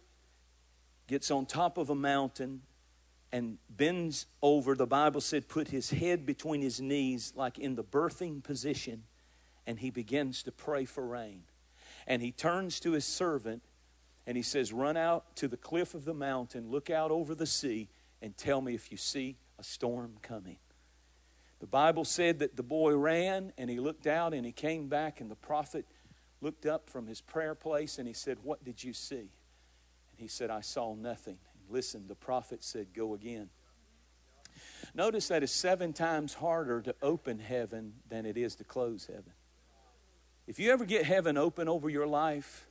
gets 1.07 1.31
on 1.31 1.45
top 1.45 1.77
of 1.77 1.89
a 1.89 1.95
mountain 1.95 2.61
and 3.31 3.57
bends 3.69 4.25
over. 4.41 4.75
The 4.75 4.87
Bible 4.87 5.21
said, 5.21 5.47
put 5.47 5.69
his 5.69 5.91
head 5.91 6.25
between 6.25 6.61
his 6.61 6.81
knees, 6.81 7.33
like 7.35 7.59
in 7.59 7.75
the 7.75 7.83
birthing 7.83 8.43
position, 8.43 9.03
and 9.67 9.79
he 9.79 9.89
begins 9.89 10.43
to 10.43 10.51
pray 10.51 10.85
for 10.85 11.05
rain. 11.05 11.43
And 12.07 12.21
he 12.21 12.31
turns 12.31 12.79
to 12.81 12.91
his 12.91 13.05
servant 13.05 13.63
and 14.27 14.37
he 14.37 14.43
says, 14.43 14.71
Run 14.71 14.97
out 14.97 15.35
to 15.37 15.47
the 15.47 15.57
cliff 15.57 15.93
of 15.93 16.05
the 16.05 16.13
mountain, 16.13 16.69
look 16.69 16.89
out 16.89 17.11
over 17.11 17.35
the 17.35 17.45
sea, 17.45 17.89
and 18.21 18.37
tell 18.37 18.61
me 18.61 18.75
if 18.75 18.91
you 18.91 18.97
see 18.97 19.37
a 19.59 19.63
storm 19.63 20.17
coming. 20.21 20.57
The 21.59 21.67
Bible 21.67 22.05
said 22.05 22.39
that 22.39 22.57
the 22.57 22.63
boy 22.63 22.95
ran 22.95 23.53
and 23.57 23.69
he 23.69 23.79
looked 23.79 24.07
out 24.07 24.33
and 24.33 24.45
he 24.45 24.51
came 24.51 24.87
back, 24.87 25.21
and 25.21 25.29
the 25.29 25.35
prophet 25.35 25.85
looked 26.41 26.65
up 26.65 26.89
from 26.89 27.07
his 27.07 27.21
prayer 27.21 27.55
place 27.55 27.97
and 27.97 28.07
he 28.07 28.13
said, 28.13 28.37
What 28.43 28.63
did 28.63 28.83
you 28.83 28.93
see? 28.93 29.29
And 30.09 30.17
he 30.17 30.27
said, 30.27 30.49
I 30.49 30.61
saw 30.61 30.95
nothing. 30.95 31.37
And 31.53 31.73
listen, 31.73 32.07
the 32.07 32.15
prophet 32.15 32.63
said, 32.63 32.87
Go 32.93 33.13
again. 33.13 33.49
Notice 34.93 35.27
that 35.29 35.43
it's 35.43 35.51
seven 35.51 35.93
times 35.93 36.33
harder 36.33 36.81
to 36.81 36.95
open 37.01 37.39
heaven 37.39 37.93
than 38.09 38.25
it 38.25 38.37
is 38.37 38.55
to 38.55 38.63
close 38.63 39.05
heaven. 39.05 39.33
If 40.47 40.59
you 40.59 40.71
ever 40.71 40.83
get 40.83 41.05
heaven 41.05 41.37
open 41.37 41.69
over 41.69 41.89
your 41.89 42.07
life, 42.07 42.67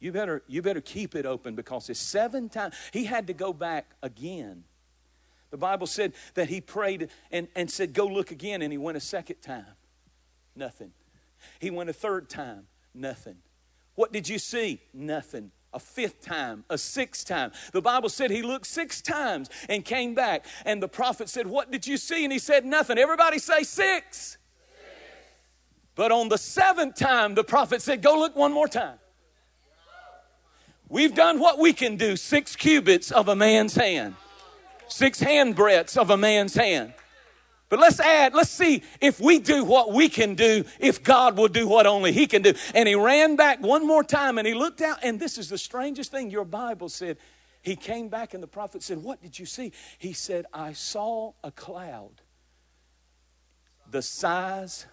you 0.00 0.12
better, 0.12 0.42
you 0.48 0.62
better 0.62 0.80
keep 0.80 1.14
it 1.14 1.26
open 1.26 1.54
because 1.54 1.90
it's 1.90 2.00
seven 2.00 2.48
times. 2.48 2.74
He 2.90 3.04
had 3.04 3.26
to 3.26 3.34
go 3.34 3.52
back 3.52 3.92
again. 4.02 4.64
The 5.50 5.58
Bible 5.58 5.86
said 5.86 6.14
that 6.34 6.48
he 6.48 6.60
prayed 6.60 7.10
and, 7.30 7.48
and 7.54 7.70
said, 7.70 7.92
Go 7.92 8.06
look 8.06 8.30
again. 8.30 8.62
And 8.62 8.72
he 8.72 8.78
went 8.78 8.96
a 8.96 9.00
second 9.00 9.42
time. 9.42 9.66
Nothing. 10.56 10.92
He 11.58 11.70
went 11.70 11.90
a 11.90 11.92
third 11.92 12.30
time. 12.30 12.66
Nothing. 12.94 13.36
What 13.94 14.12
did 14.12 14.28
you 14.28 14.38
see? 14.38 14.80
Nothing. 14.94 15.50
A 15.72 15.78
fifth 15.78 16.22
time, 16.22 16.64
a 16.68 16.76
sixth 16.76 17.28
time. 17.28 17.52
The 17.72 17.80
Bible 17.80 18.08
said 18.08 18.32
he 18.32 18.42
looked 18.42 18.66
six 18.66 19.00
times 19.00 19.50
and 19.68 19.84
came 19.84 20.16
back. 20.16 20.44
And 20.64 20.82
the 20.82 20.88
prophet 20.88 21.28
said, 21.28 21.46
What 21.46 21.70
did 21.70 21.86
you 21.86 21.98
see? 21.98 22.24
And 22.24 22.32
he 22.32 22.38
said, 22.38 22.64
Nothing. 22.64 22.96
Everybody 22.96 23.38
say 23.38 23.64
six. 23.64 23.66
six. 24.18 24.38
But 25.94 26.10
on 26.10 26.28
the 26.28 26.38
seventh 26.38 26.96
time, 26.96 27.34
the 27.34 27.44
prophet 27.44 27.82
said, 27.82 28.02
Go 28.02 28.18
look 28.18 28.34
one 28.34 28.52
more 28.52 28.66
time. 28.66 28.98
We've 30.90 31.14
done 31.14 31.38
what 31.38 31.58
we 31.58 31.72
can 31.72 31.96
do 31.96 32.16
six 32.16 32.56
cubits 32.56 33.12
of 33.12 33.28
a 33.28 33.36
man's 33.36 33.76
hand, 33.76 34.16
six 34.88 35.20
hand 35.20 35.54
breadths 35.54 35.96
of 35.96 36.10
a 36.10 36.16
man's 36.16 36.54
hand. 36.54 36.92
But 37.68 37.78
let's 37.78 38.00
add, 38.00 38.34
let's 38.34 38.50
see 38.50 38.82
if 39.00 39.20
we 39.20 39.38
do 39.38 39.64
what 39.64 39.92
we 39.92 40.08
can 40.08 40.34
do, 40.34 40.64
if 40.80 41.04
God 41.04 41.38
will 41.38 41.46
do 41.46 41.68
what 41.68 41.86
only 41.86 42.10
He 42.10 42.26
can 42.26 42.42
do. 42.42 42.54
And 42.74 42.88
he 42.88 42.96
ran 42.96 43.36
back 43.36 43.60
one 43.60 43.86
more 43.86 44.02
time 44.02 44.38
and 44.38 44.46
he 44.46 44.54
looked 44.54 44.80
out, 44.80 44.98
and 45.04 45.20
this 45.20 45.38
is 45.38 45.48
the 45.48 45.56
strangest 45.56 46.10
thing 46.10 46.30
your 46.30 46.44
Bible 46.44 46.88
said. 46.88 47.16
He 47.62 47.76
came 47.76 48.08
back 48.08 48.34
and 48.34 48.42
the 48.42 48.48
prophet 48.48 48.82
said, 48.82 48.98
What 48.98 49.22
did 49.22 49.38
you 49.38 49.46
see? 49.46 49.70
He 49.98 50.12
said, 50.12 50.46
I 50.52 50.72
saw 50.72 51.34
a 51.44 51.52
cloud 51.52 52.22
the 53.88 54.02
size 54.02 54.86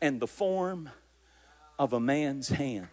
and 0.00 0.20
the 0.20 0.26
form 0.26 0.90
of 1.78 1.92
a 1.92 2.00
man's 2.00 2.48
hand. 2.48 2.88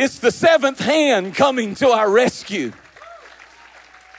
It's 0.00 0.18
the 0.18 0.30
seventh 0.30 0.80
hand 0.80 1.34
coming 1.34 1.74
to 1.74 1.90
our 1.90 2.10
rescue. 2.10 2.72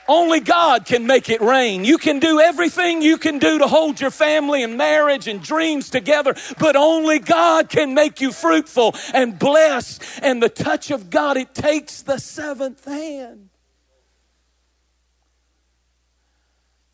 Only 0.06 0.38
God 0.38 0.84
can 0.84 1.08
make 1.08 1.28
it 1.28 1.40
rain. 1.40 1.84
You 1.84 1.98
can 1.98 2.20
do 2.20 2.38
everything 2.38 3.02
you 3.02 3.18
can 3.18 3.40
do 3.40 3.58
to 3.58 3.66
hold 3.66 4.00
your 4.00 4.12
family 4.12 4.62
and 4.62 4.78
marriage 4.78 5.26
and 5.26 5.42
dreams 5.42 5.90
together, 5.90 6.36
but 6.60 6.76
only 6.76 7.18
God 7.18 7.68
can 7.68 7.94
make 7.94 8.20
you 8.20 8.30
fruitful 8.30 8.94
and 9.12 9.36
blessed. 9.36 10.04
And 10.22 10.40
the 10.40 10.48
touch 10.48 10.92
of 10.92 11.10
God, 11.10 11.36
it 11.36 11.52
takes 11.52 12.02
the 12.02 12.18
seventh 12.18 12.84
hand. 12.84 13.48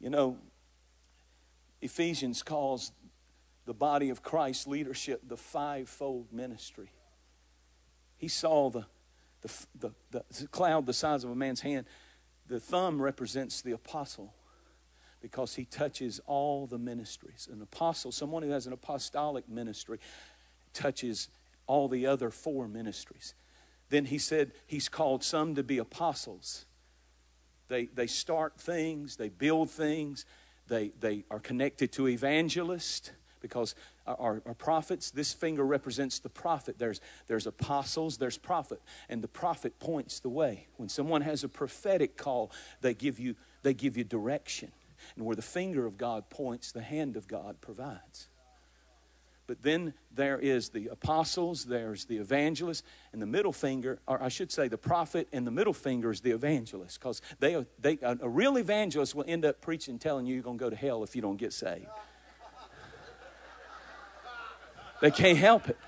You 0.00 0.08
know, 0.08 0.38
Ephesians 1.82 2.42
calls 2.42 2.92
the 3.66 3.74
body 3.74 4.08
of 4.08 4.22
Christ 4.22 4.66
leadership 4.66 5.20
the 5.28 5.36
fivefold 5.36 6.32
ministry. 6.32 6.88
He 8.18 8.28
saw 8.28 8.68
the, 8.68 8.84
the, 9.40 9.92
the, 10.10 10.24
the 10.38 10.46
cloud 10.48 10.86
the 10.86 10.92
size 10.92 11.24
of 11.24 11.30
a 11.30 11.34
man's 11.34 11.60
hand. 11.60 11.86
The 12.48 12.60
thumb 12.60 13.00
represents 13.00 13.62
the 13.62 13.72
apostle 13.72 14.34
because 15.20 15.54
he 15.54 15.64
touches 15.64 16.20
all 16.26 16.66
the 16.66 16.78
ministries. 16.78 17.48
An 17.50 17.62
apostle, 17.62 18.12
someone 18.12 18.42
who 18.42 18.50
has 18.50 18.66
an 18.66 18.72
apostolic 18.72 19.48
ministry, 19.48 19.98
touches 20.72 21.28
all 21.66 21.88
the 21.88 22.06
other 22.06 22.30
four 22.30 22.68
ministries. 22.68 23.34
Then 23.88 24.04
he 24.06 24.18
said 24.18 24.52
he's 24.66 24.88
called 24.88 25.24
some 25.24 25.54
to 25.54 25.62
be 25.62 25.78
apostles, 25.78 26.66
they, 27.68 27.86
they 27.86 28.06
start 28.06 28.58
things, 28.58 29.16
they 29.16 29.28
build 29.28 29.70
things, 29.70 30.24
they, 30.68 30.92
they 31.00 31.24
are 31.30 31.38
connected 31.38 31.92
to 31.92 32.08
evangelists 32.08 33.10
because 33.40 33.74
our, 34.06 34.42
our, 34.46 34.54
prophets, 34.54 35.10
this 35.10 35.32
finger 35.32 35.64
represents 35.64 36.18
the 36.18 36.28
prophet. 36.28 36.78
There's, 36.78 37.00
there's 37.26 37.46
apostles, 37.46 38.18
there's 38.18 38.38
prophet, 38.38 38.80
and 39.08 39.22
the 39.22 39.28
prophet 39.28 39.78
points 39.78 40.20
the 40.20 40.28
way. 40.28 40.66
When 40.76 40.88
someone 40.88 41.22
has 41.22 41.44
a 41.44 41.48
prophetic 41.48 42.16
call, 42.16 42.50
they 42.80 42.94
give 42.94 43.18
you, 43.18 43.36
they 43.62 43.74
give 43.74 43.96
you 43.96 44.04
direction. 44.04 44.72
And 45.16 45.24
where 45.24 45.36
the 45.36 45.42
finger 45.42 45.86
of 45.86 45.96
God 45.96 46.28
points, 46.30 46.72
the 46.72 46.82
hand 46.82 47.16
of 47.16 47.28
God 47.28 47.60
provides. 47.60 48.28
But 49.48 49.62
then 49.62 49.94
there 50.14 50.38
is 50.38 50.68
the 50.68 50.88
apostles, 50.88 51.64
there's 51.64 52.04
the 52.04 52.18
evangelist, 52.18 52.84
and 53.14 53.22
the 53.22 53.26
middle 53.26 53.52
finger, 53.52 53.98
or 54.06 54.22
I 54.22 54.28
should 54.28 54.52
say 54.52 54.68
the 54.68 54.76
prophet, 54.76 55.26
and 55.32 55.46
the 55.46 55.50
middle 55.50 55.72
finger 55.72 56.10
is 56.10 56.20
the 56.20 56.32
evangelist. 56.32 57.00
Because 57.00 57.22
they, 57.40 57.64
they, 57.80 57.98
a 58.02 58.28
real 58.28 58.58
evangelist 58.58 59.14
will 59.14 59.24
end 59.26 59.46
up 59.46 59.62
preaching, 59.62 59.98
telling 59.98 60.26
you 60.26 60.34
you're 60.34 60.42
going 60.42 60.58
to 60.58 60.64
go 60.64 60.68
to 60.68 60.76
hell 60.76 61.02
if 61.02 61.16
you 61.16 61.22
don't 61.22 61.38
get 61.38 61.54
saved. 61.54 61.86
They 65.00 65.10
can't 65.10 65.38
help 65.38 65.68
it. 65.68 65.78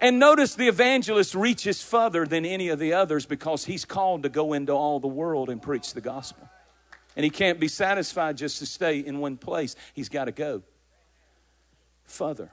And 0.00 0.18
notice 0.18 0.54
the 0.54 0.68
evangelist 0.68 1.34
reaches 1.34 1.82
further 1.82 2.24
than 2.24 2.44
any 2.44 2.68
of 2.68 2.78
the 2.78 2.92
others 2.92 3.26
because 3.26 3.64
he's 3.64 3.84
called 3.84 4.22
to 4.22 4.28
go 4.28 4.52
into 4.52 4.72
all 4.72 5.00
the 5.00 5.08
world 5.08 5.50
and 5.50 5.60
preach 5.60 5.92
the 5.92 6.00
gospel. 6.00 6.48
And 7.16 7.24
he 7.24 7.30
can't 7.30 7.58
be 7.58 7.66
satisfied 7.66 8.36
just 8.36 8.60
to 8.60 8.66
stay 8.66 9.00
in 9.00 9.18
one 9.18 9.36
place, 9.36 9.74
he's 9.94 10.08
got 10.08 10.26
to 10.26 10.32
go 10.32 10.62
further. 12.04 12.52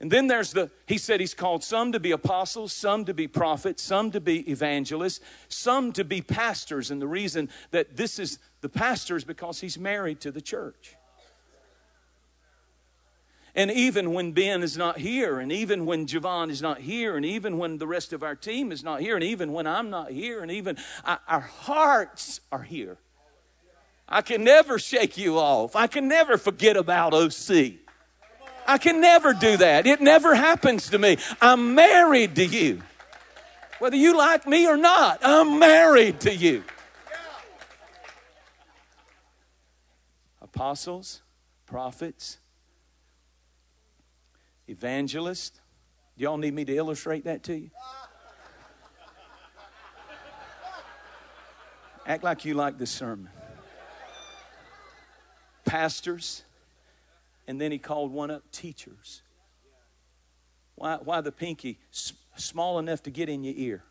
And 0.00 0.10
then 0.10 0.26
there's 0.26 0.52
the, 0.52 0.70
he 0.86 0.98
said 0.98 1.18
he's 1.20 1.34
called 1.34 1.64
some 1.64 1.92
to 1.92 2.00
be 2.00 2.10
apostles, 2.10 2.72
some 2.72 3.04
to 3.06 3.14
be 3.14 3.26
prophets, 3.26 3.82
some 3.82 4.10
to 4.10 4.20
be 4.20 4.48
evangelists, 4.50 5.20
some 5.48 5.92
to 5.92 6.04
be 6.04 6.20
pastors. 6.20 6.90
And 6.90 7.00
the 7.00 7.06
reason 7.06 7.48
that 7.70 7.96
this 7.96 8.18
is 8.18 8.38
the 8.60 8.68
pastor 8.68 9.16
is 9.16 9.24
because 9.24 9.60
he's 9.60 9.78
married 9.78 10.20
to 10.20 10.30
the 10.30 10.42
church. 10.42 10.96
And 13.56 13.70
even 13.70 14.12
when 14.12 14.32
Ben 14.32 14.64
is 14.64 14.76
not 14.76 14.98
here, 14.98 15.38
and 15.38 15.52
even 15.52 15.86
when 15.86 16.06
Javon 16.06 16.50
is 16.50 16.60
not 16.60 16.80
here, 16.80 17.16
and 17.16 17.24
even 17.24 17.56
when 17.56 17.78
the 17.78 17.86
rest 17.86 18.12
of 18.12 18.24
our 18.24 18.34
team 18.34 18.72
is 18.72 18.82
not 18.82 19.00
here, 19.00 19.14
and 19.14 19.22
even 19.22 19.52
when 19.52 19.66
I'm 19.66 19.90
not 19.90 20.10
here, 20.10 20.42
and 20.42 20.50
even 20.50 20.76
our 21.04 21.40
hearts 21.40 22.40
are 22.50 22.62
here. 22.62 22.98
I 24.08 24.22
can 24.22 24.42
never 24.42 24.78
shake 24.78 25.16
you 25.16 25.38
off. 25.38 25.76
I 25.76 25.86
can 25.86 26.08
never 26.08 26.36
forget 26.36 26.76
about 26.76 27.14
OC. 27.14 27.74
I 28.66 28.78
can 28.78 29.00
never 29.00 29.32
do 29.32 29.56
that. 29.58 29.86
It 29.86 30.00
never 30.00 30.34
happens 30.34 30.90
to 30.90 30.98
me. 30.98 31.18
I'm 31.40 31.74
married 31.74 32.34
to 32.36 32.44
you. 32.44 32.82
Whether 33.78 33.96
you 33.96 34.16
like 34.16 34.46
me 34.46 34.66
or 34.66 34.76
not, 34.76 35.20
I'm 35.22 35.58
married 35.58 36.20
to 36.20 36.34
you. 36.34 36.64
Apostles, 40.42 41.22
prophets, 41.66 42.38
evangelist. 44.68 45.60
Do 46.16 46.24
y'all 46.24 46.36
need 46.36 46.54
me 46.54 46.64
to 46.64 46.76
illustrate 46.76 47.24
that 47.24 47.42
to 47.44 47.56
you? 47.56 47.70
Act 52.06 52.22
like 52.22 52.44
you 52.44 52.54
like 52.54 52.78
this 52.78 52.90
sermon. 52.90 53.30
Pastors, 55.64 56.44
and 57.48 57.60
then 57.60 57.72
he 57.72 57.78
called 57.78 58.12
one 58.12 58.30
up 58.30 58.42
teachers. 58.52 59.22
Why, 60.74 60.98
why 61.02 61.20
the 61.20 61.32
pinky? 61.32 61.78
S- 61.92 62.12
small 62.36 62.78
enough 62.78 63.02
to 63.04 63.10
get 63.10 63.28
in 63.28 63.42
your 63.42 63.54
ear. 63.56 63.84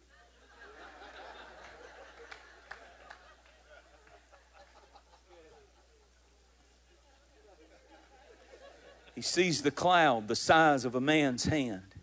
He 9.16 9.22
sees 9.22 9.62
the 9.62 9.72
cloud 9.72 10.28
the 10.28 10.36
size 10.36 10.86
of 10.86 10.96
a 10.96 11.02
man's 11.02 11.46
hand. 11.46 11.96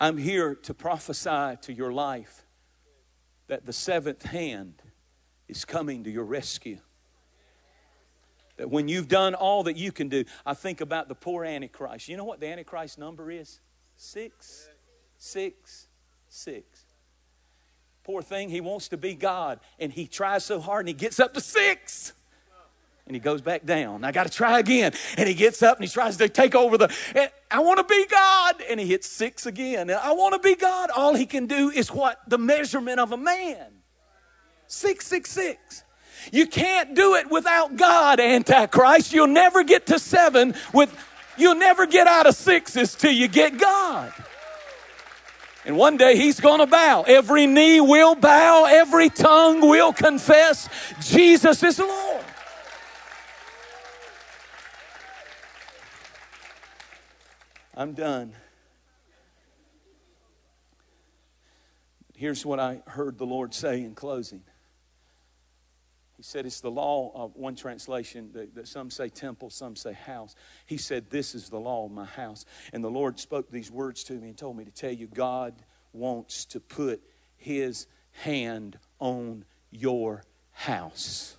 I'm 0.00 0.16
here 0.16 0.54
to 0.54 0.74
prophesy 0.74 1.58
to 1.62 1.72
your 1.72 1.92
life 1.92 2.46
that 3.48 3.66
the 3.66 3.72
seventh 3.72 4.22
hand 4.22 4.82
is 5.48 5.64
coming 5.64 6.04
to 6.04 6.10
your 6.10 6.24
rescue. 6.24 6.78
That 8.56 8.70
when 8.70 8.88
you've 8.88 9.08
done 9.08 9.34
all 9.34 9.64
that 9.64 9.76
you 9.76 9.92
can 9.92 10.08
do, 10.08 10.24
I 10.44 10.54
think 10.54 10.80
about 10.80 11.08
the 11.08 11.14
poor 11.14 11.44
Antichrist. 11.44 12.08
You 12.08 12.16
know 12.16 12.24
what 12.24 12.40
the 12.40 12.46
Antichrist 12.46 12.98
number 12.98 13.30
is? 13.30 13.60
Six, 13.96 14.68
six, 15.16 15.88
six. 16.28 16.84
Poor 18.04 18.22
thing, 18.22 18.48
he 18.48 18.60
wants 18.60 18.88
to 18.88 18.96
be 18.96 19.14
God, 19.14 19.60
and 19.78 19.92
he 19.92 20.06
tries 20.06 20.44
so 20.44 20.60
hard 20.60 20.80
and 20.80 20.88
he 20.88 20.94
gets 20.94 21.20
up 21.20 21.34
to 21.34 21.40
six 21.40 22.14
and 23.08 23.16
he 23.16 23.20
goes 23.20 23.40
back 23.40 23.64
down. 23.64 24.04
I 24.04 24.12
got 24.12 24.26
to 24.26 24.32
try 24.32 24.58
again. 24.58 24.92
And 25.16 25.26
he 25.28 25.34
gets 25.34 25.62
up 25.62 25.78
and 25.78 25.84
he 25.84 25.90
tries 25.90 26.18
to 26.18 26.28
take 26.28 26.54
over 26.54 26.76
the, 26.76 26.92
I 27.50 27.60
want 27.60 27.78
to 27.78 27.84
be 27.84 28.06
God. 28.06 28.56
And 28.68 28.78
he 28.78 28.86
hits 28.86 29.08
six 29.08 29.46
again. 29.46 29.90
And 29.90 29.98
I 29.98 30.12
want 30.12 30.34
to 30.34 30.40
be 30.40 30.54
God. 30.54 30.90
All 30.90 31.14
he 31.14 31.26
can 31.26 31.46
do 31.46 31.70
is 31.70 31.90
what? 31.90 32.20
The 32.28 32.38
measurement 32.38 33.00
of 33.00 33.12
a 33.12 33.16
man. 33.16 33.66
Six, 34.66 35.06
six, 35.06 35.30
six. 35.30 35.84
You 36.30 36.46
can't 36.46 36.94
do 36.94 37.14
it 37.14 37.30
without 37.30 37.76
God, 37.76 38.20
Antichrist. 38.20 39.12
You'll 39.12 39.26
never 39.28 39.64
get 39.64 39.86
to 39.86 39.98
seven 39.98 40.54
with, 40.74 40.94
you'll 41.38 41.54
never 41.54 41.86
get 41.86 42.06
out 42.06 42.26
of 42.26 42.34
sixes 42.34 42.94
till 42.94 43.12
you 43.12 43.28
get 43.28 43.58
God. 43.58 44.12
And 45.64 45.76
one 45.76 45.96
day 45.96 46.16
he's 46.16 46.40
going 46.40 46.60
to 46.60 46.66
bow. 46.66 47.04
Every 47.06 47.46
knee 47.46 47.80
will 47.80 48.14
bow, 48.14 48.66
every 48.68 49.10
tongue 49.10 49.60
will 49.60 49.92
confess 49.92 50.68
Jesus 51.00 51.62
is 51.62 51.78
Lord. 51.78 52.07
I'm 57.78 57.92
done. 57.92 58.32
Here's 62.16 62.44
what 62.44 62.58
I 62.58 62.82
heard 62.88 63.18
the 63.18 63.24
Lord 63.24 63.54
say 63.54 63.82
in 63.82 63.94
closing. 63.94 64.42
He 66.16 66.24
said 66.24 66.44
it's 66.44 66.60
the 66.60 66.72
law 66.72 67.12
of 67.14 67.36
one 67.36 67.54
translation 67.54 68.30
that, 68.32 68.56
that, 68.56 68.66
some 68.66 68.90
say 68.90 69.08
temple, 69.08 69.50
some 69.50 69.76
say 69.76 69.92
house. 69.92 70.34
He 70.66 70.76
said, 70.76 71.08
This 71.08 71.36
is 71.36 71.50
the 71.50 71.60
law 71.60 71.86
of 71.86 71.92
my 71.92 72.04
house. 72.04 72.44
And 72.72 72.82
the 72.82 72.90
Lord 72.90 73.20
spoke 73.20 73.48
these 73.48 73.70
words 73.70 74.02
to 74.04 74.14
me 74.14 74.30
and 74.30 74.36
told 74.36 74.56
me 74.56 74.64
to 74.64 74.72
tell 74.72 74.90
you 74.90 75.06
God 75.06 75.54
wants 75.92 76.46
to 76.46 76.58
put 76.58 77.00
his 77.36 77.86
hand 78.10 78.76
on 78.98 79.44
your 79.70 80.24
house. 80.50 81.37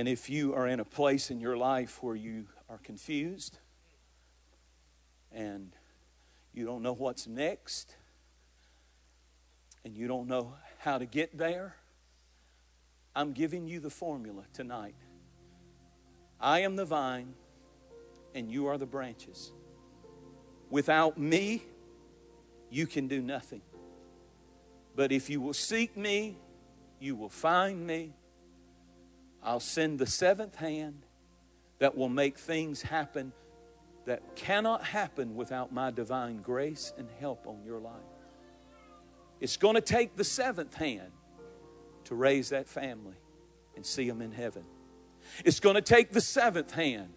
And 0.00 0.08
if 0.08 0.30
you 0.30 0.54
are 0.54 0.66
in 0.66 0.80
a 0.80 0.84
place 0.86 1.30
in 1.30 1.40
your 1.40 1.58
life 1.58 2.02
where 2.02 2.16
you 2.16 2.46
are 2.70 2.78
confused 2.78 3.58
and 5.30 5.76
you 6.54 6.64
don't 6.64 6.80
know 6.80 6.94
what's 6.94 7.26
next 7.26 7.96
and 9.84 9.94
you 9.94 10.08
don't 10.08 10.26
know 10.26 10.54
how 10.78 10.96
to 10.96 11.04
get 11.04 11.36
there, 11.36 11.76
I'm 13.14 13.34
giving 13.34 13.66
you 13.66 13.78
the 13.78 13.90
formula 13.90 14.44
tonight. 14.54 14.94
I 16.40 16.60
am 16.60 16.76
the 16.76 16.86
vine 16.86 17.34
and 18.34 18.50
you 18.50 18.68
are 18.68 18.78
the 18.78 18.86
branches. 18.86 19.52
Without 20.70 21.18
me, 21.18 21.62
you 22.70 22.86
can 22.86 23.06
do 23.06 23.20
nothing. 23.20 23.60
But 24.96 25.12
if 25.12 25.28
you 25.28 25.42
will 25.42 25.52
seek 25.52 25.94
me, 25.94 26.38
you 27.00 27.14
will 27.16 27.28
find 27.28 27.86
me 27.86 28.14
I'll 29.42 29.60
send 29.60 29.98
the 29.98 30.06
seventh 30.06 30.56
hand 30.56 31.02
that 31.78 31.96
will 31.96 32.08
make 32.08 32.38
things 32.38 32.82
happen 32.82 33.32
that 34.04 34.34
cannot 34.36 34.84
happen 34.84 35.34
without 35.34 35.72
my 35.72 35.90
divine 35.90 36.38
grace 36.42 36.92
and 36.98 37.08
help 37.20 37.46
on 37.46 37.62
your 37.64 37.78
life. 37.78 37.94
It's 39.40 39.56
going 39.56 39.74
to 39.74 39.80
take 39.80 40.16
the 40.16 40.24
seventh 40.24 40.74
hand 40.74 41.12
to 42.04 42.14
raise 42.14 42.50
that 42.50 42.68
family 42.68 43.16
and 43.76 43.84
see 43.84 44.08
them 44.08 44.20
in 44.20 44.32
heaven. 44.32 44.64
It's 45.44 45.60
going 45.60 45.76
to 45.76 45.82
take 45.82 46.12
the 46.12 46.20
seventh 46.20 46.72
hand 46.72 47.10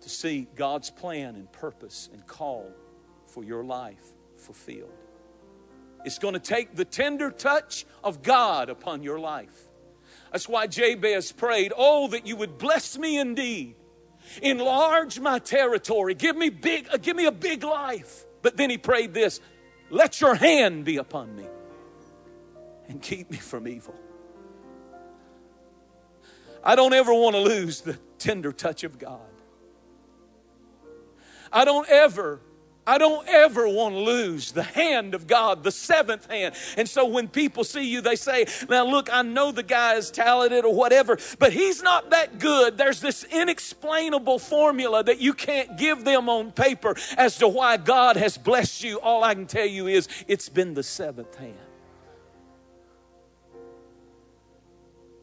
to 0.00 0.08
see 0.08 0.48
God's 0.54 0.90
plan 0.90 1.36
and 1.36 1.50
purpose 1.52 2.08
and 2.12 2.26
call 2.26 2.72
for 3.26 3.44
your 3.44 3.64
life 3.64 4.14
fulfilled. 4.36 4.92
It's 6.04 6.18
going 6.18 6.34
to 6.34 6.40
take 6.40 6.74
the 6.74 6.84
tender 6.84 7.30
touch 7.30 7.86
of 8.02 8.22
God 8.22 8.68
upon 8.68 9.02
your 9.02 9.18
life 9.18 9.68
that's 10.34 10.48
why 10.48 10.66
Jabez 10.66 11.30
prayed, 11.30 11.72
Oh, 11.76 12.08
that 12.08 12.26
you 12.26 12.34
would 12.34 12.58
bless 12.58 12.98
me 12.98 13.20
indeed. 13.20 13.76
Enlarge 14.42 15.20
my 15.20 15.38
territory. 15.38 16.16
Give 16.16 16.34
me 16.36 16.48
big, 16.48 16.88
uh, 16.92 16.96
give 16.96 17.14
me 17.14 17.26
a 17.26 17.30
big 17.30 17.62
life. 17.62 18.26
But 18.42 18.56
then 18.56 18.68
he 18.68 18.76
prayed 18.76 19.14
this, 19.14 19.40
let 19.90 20.20
your 20.20 20.34
hand 20.34 20.84
be 20.84 20.96
upon 20.96 21.36
me 21.36 21.46
and 22.88 23.00
keep 23.00 23.30
me 23.30 23.36
from 23.36 23.68
evil. 23.68 23.94
I 26.64 26.74
don't 26.74 26.94
ever 26.94 27.14
want 27.14 27.36
to 27.36 27.40
lose 27.40 27.82
the 27.82 27.96
tender 28.18 28.50
touch 28.50 28.82
of 28.82 28.98
God. 28.98 29.20
I 31.52 31.64
don't 31.64 31.88
ever 31.88 32.40
I 32.86 32.98
don't 32.98 33.26
ever 33.26 33.66
want 33.66 33.94
to 33.94 34.00
lose 34.00 34.52
the 34.52 34.62
hand 34.62 35.14
of 35.14 35.26
God, 35.26 35.64
the 35.64 35.72
seventh 35.72 36.30
hand. 36.30 36.54
And 36.76 36.88
so 36.88 37.06
when 37.06 37.28
people 37.28 37.64
see 37.64 37.84
you, 37.84 38.02
they 38.02 38.16
say, 38.16 38.46
Now 38.68 38.84
look, 38.86 39.08
I 39.12 39.22
know 39.22 39.52
the 39.52 39.62
guy 39.62 39.94
is 39.94 40.10
talented 40.10 40.64
or 40.64 40.74
whatever, 40.74 41.18
but 41.38 41.52
he's 41.52 41.82
not 41.82 42.10
that 42.10 42.38
good. 42.38 42.76
There's 42.76 43.00
this 43.00 43.24
inexplainable 43.24 44.38
formula 44.38 45.02
that 45.04 45.18
you 45.18 45.32
can't 45.32 45.78
give 45.78 46.04
them 46.04 46.28
on 46.28 46.52
paper 46.52 46.94
as 47.16 47.38
to 47.38 47.48
why 47.48 47.78
God 47.78 48.16
has 48.16 48.36
blessed 48.36 48.84
you. 48.84 49.00
All 49.00 49.24
I 49.24 49.34
can 49.34 49.46
tell 49.46 49.66
you 49.66 49.86
is 49.86 50.06
it's 50.28 50.50
been 50.50 50.74
the 50.74 50.82
seventh 50.82 51.34
hand. 51.36 51.56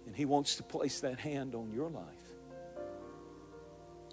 And 0.08 0.15
He 0.15 0.26
wants 0.26 0.56
to 0.56 0.63
place 0.63 1.00
that 1.02 1.19
hand 1.19 1.54
on 1.54 1.71
your 1.71 1.89
life. 1.89 2.06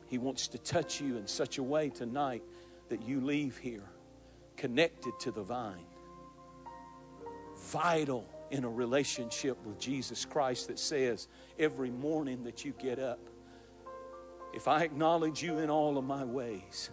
He 0.07 0.19
wants 0.19 0.49
to 0.49 0.59
touch 0.59 1.01
you 1.01 1.17
in 1.17 1.27
such 1.27 1.59
a 1.59 1.63
way 1.63 1.91
tonight 1.91 2.43
that 2.89 3.03
you 3.03 3.21
leave 3.21 3.59
here 3.59 3.89
connected 4.57 5.13
to 5.21 5.31
the 5.31 5.43
vine, 5.43 5.87
vital 7.57 8.27
in 8.51 8.65
a 8.65 8.69
relationship 8.69 9.57
with 9.65 9.79
Jesus 9.79 10.25
Christ 10.25 10.69
that 10.69 10.79
says 10.79 11.29
every 11.59 11.91
morning 11.91 12.45
that 12.45 12.65
you 12.65 12.73
get 12.79 12.99
up, 12.99 13.21
if 14.55 14.67
I 14.67 14.83
acknowledge 14.83 15.43
you 15.43 15.59
in 15.59 15.71
all 15.71 15.99
of 15.99 16.05
my 16.05 16.25
ways, 16.25 16.91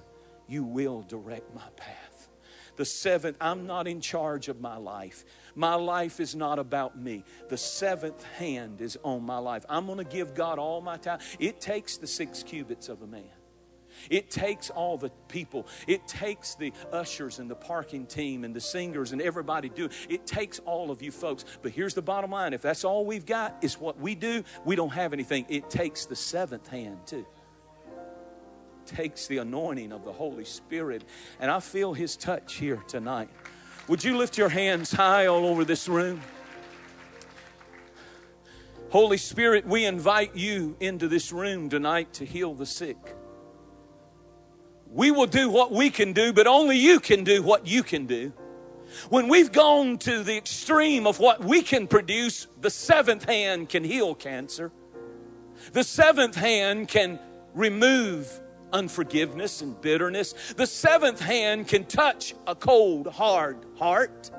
you 0.47 0.63
will 0.63 1.01
direct 1.03 1.53
my 1.55 1.67
path. 1.77 2.29
The 2.75 2.85
seventh, 2.85 3.37
I'm 3.39 3.65
not 3.65 3.87
in 3.87 4.01
charge 4.01 4.49
of 4.49 4.59
my 4.59 4.75
life. 4.75 5.23
My 5.55 5.75
life 5.75 6.19
is 6.19 6.35
not 6.35 6.59
about 6.59 6.99
me. 6.99 7.23
The 7.47 7.57
seventh 7.57 8.21
hand 8.37 8.81
is 8.81 8.97
on 9.01 9.23
my 9.23 9.37
life. 9.37 9.65
I'm 9.69 9.85
going 9.85 9.99
to 9.99 10.03
give 10.03 10.33
God 10.33 10.59
all 10.59 10.81
my 10.81 10.97
time. 10.97 11.19
It 11.39 11.61
takes 11.61 11.97
the 11.97 12.07
six 12.07 12.43
cubits 12.43 12.89
of 12.89 13.01
a 13.01 13.07
man. 13.07 13.23
It 14.09 14.29
takes 14.29 14.69
all 14.69 14.97
the 14.97 15.09
people. 15.27 15.67
It 15.87 16.07
takes 16.07 16.55
the 16.55 16.73
ushers 16.91 17.39
and 17.39 17.49
the 17.49 17.55
parking 17.55 18.05
team 18.05 18.43
and 18.43 18.55
the 18.55 18.61
singers 18.61 19.11
and 19.11 19.21
everybody 19.21 19.69
do. 19.69 19.89
It 20.09 20.25
takes 20.25 20.59
all 20.59 20.91
of 20.91 21.01
you 21.01 21.11
folks. 21.11 21.45
But 21.61 21.71
here's 21.71 21.93
the 21.93 22.01
bottom 22.01 22.31
line. 22.31 22.53
If 22.53 22.61
that's 22.61 22.83
all 22.83 23.05
we've 23.05 23.25
got 23.25 23.57
is 23.61 23.79
what 23.79 23.99
we 23.99 24.15
do, 24.15 24.43
we 24.63 24.75
don't 24.75 24.93
have 24.93 25.13
anything. 25.13 25.45
It 25.49 25.69
takes 25.69 26.05
the 26.05 26.15
seventh 26.15 26.67
hand 26.67 26.99
too. 27.05 27.25
Takes 28.85 29.27
the 29.27 29.39
anointing 29.39 29.91
of 29.91 30.05
the 30.05 30.13
Holy 30.13 30.45
Spirit. 30.45 31.03
And 31.39 31.49
I 31.49 31.59
feel 31.59 31.93
his 31.93 32.15
touch 32.15 32.55
here 32.55 32.83
tonight. 32.87 33.29
Would 33.87 34.03
you 34.03 34.17
lift 34.17 34.37
your 34.37 34.49
hands 34.49 34.91
high 34.91 35.27
all 35.27 35.45
over 35.45 35.63
this 35.63 35.87
room? 35.87 36.21
Holy 38.89 39.17
Spirit, 39.17 39.65
we 39.65 39.85
invite 39.85 40.35
you 40.35 40.75
into 40.79 41.07
this 41.07 41.31
room 41.31 41.69
tonight 41.69 42.13
to 42.13 42.25
heal 42.25 42.53
the 42.53 42.65
sick. 42.65 43.14
We 44.91 45.11
will 45.11 45.27
do 45.27 45.49
what 45.49 45.71
we 45.71 45.89
can 45.89 46.13
do, 46.13 46.31
but 46.31 46.47
only 46.47 46.77
you 46.77 46.99
can 46.99 47.23
do 47.23 47.43
what 47.43 47.67
you 47.67 47.83
can 47.83 48.05
do. 48.05 48.31
When 49.09 49.27
we've 49.27 49.51
gone 49.51 49.97
to 49.99 50.23
the 50.23 50.37
extreme 50.37 51.05
of 51.07 51.19
what 51.19 51.43
we 51.43 51.61
can 51.61 51.87
produce, 51.87 52.47
the 52.61 52.69
seventh 52.69 53.25
hand 53.25 53.69
can 53.69 53.83
heal 53.83 54.15
cancer. 54.15 54.71
The 55.73 55.83
seventh 55.83 56.35
hand 56.35 56.87
can 56.87 57.19
remove 57.53 58.41
unforgiveness 58.71 59.61
and 59.61 59.79
bitterness. 59.81 60.33
The 60.55 60.67
seventh 60.67 61.19
hand 61.19 61.67
can 61.67 61.85
touch 61.85 62.35
a 62.45 62.55
cold, 62.55 63.07
hard 63.07 63.57
heart. 63.77 64.31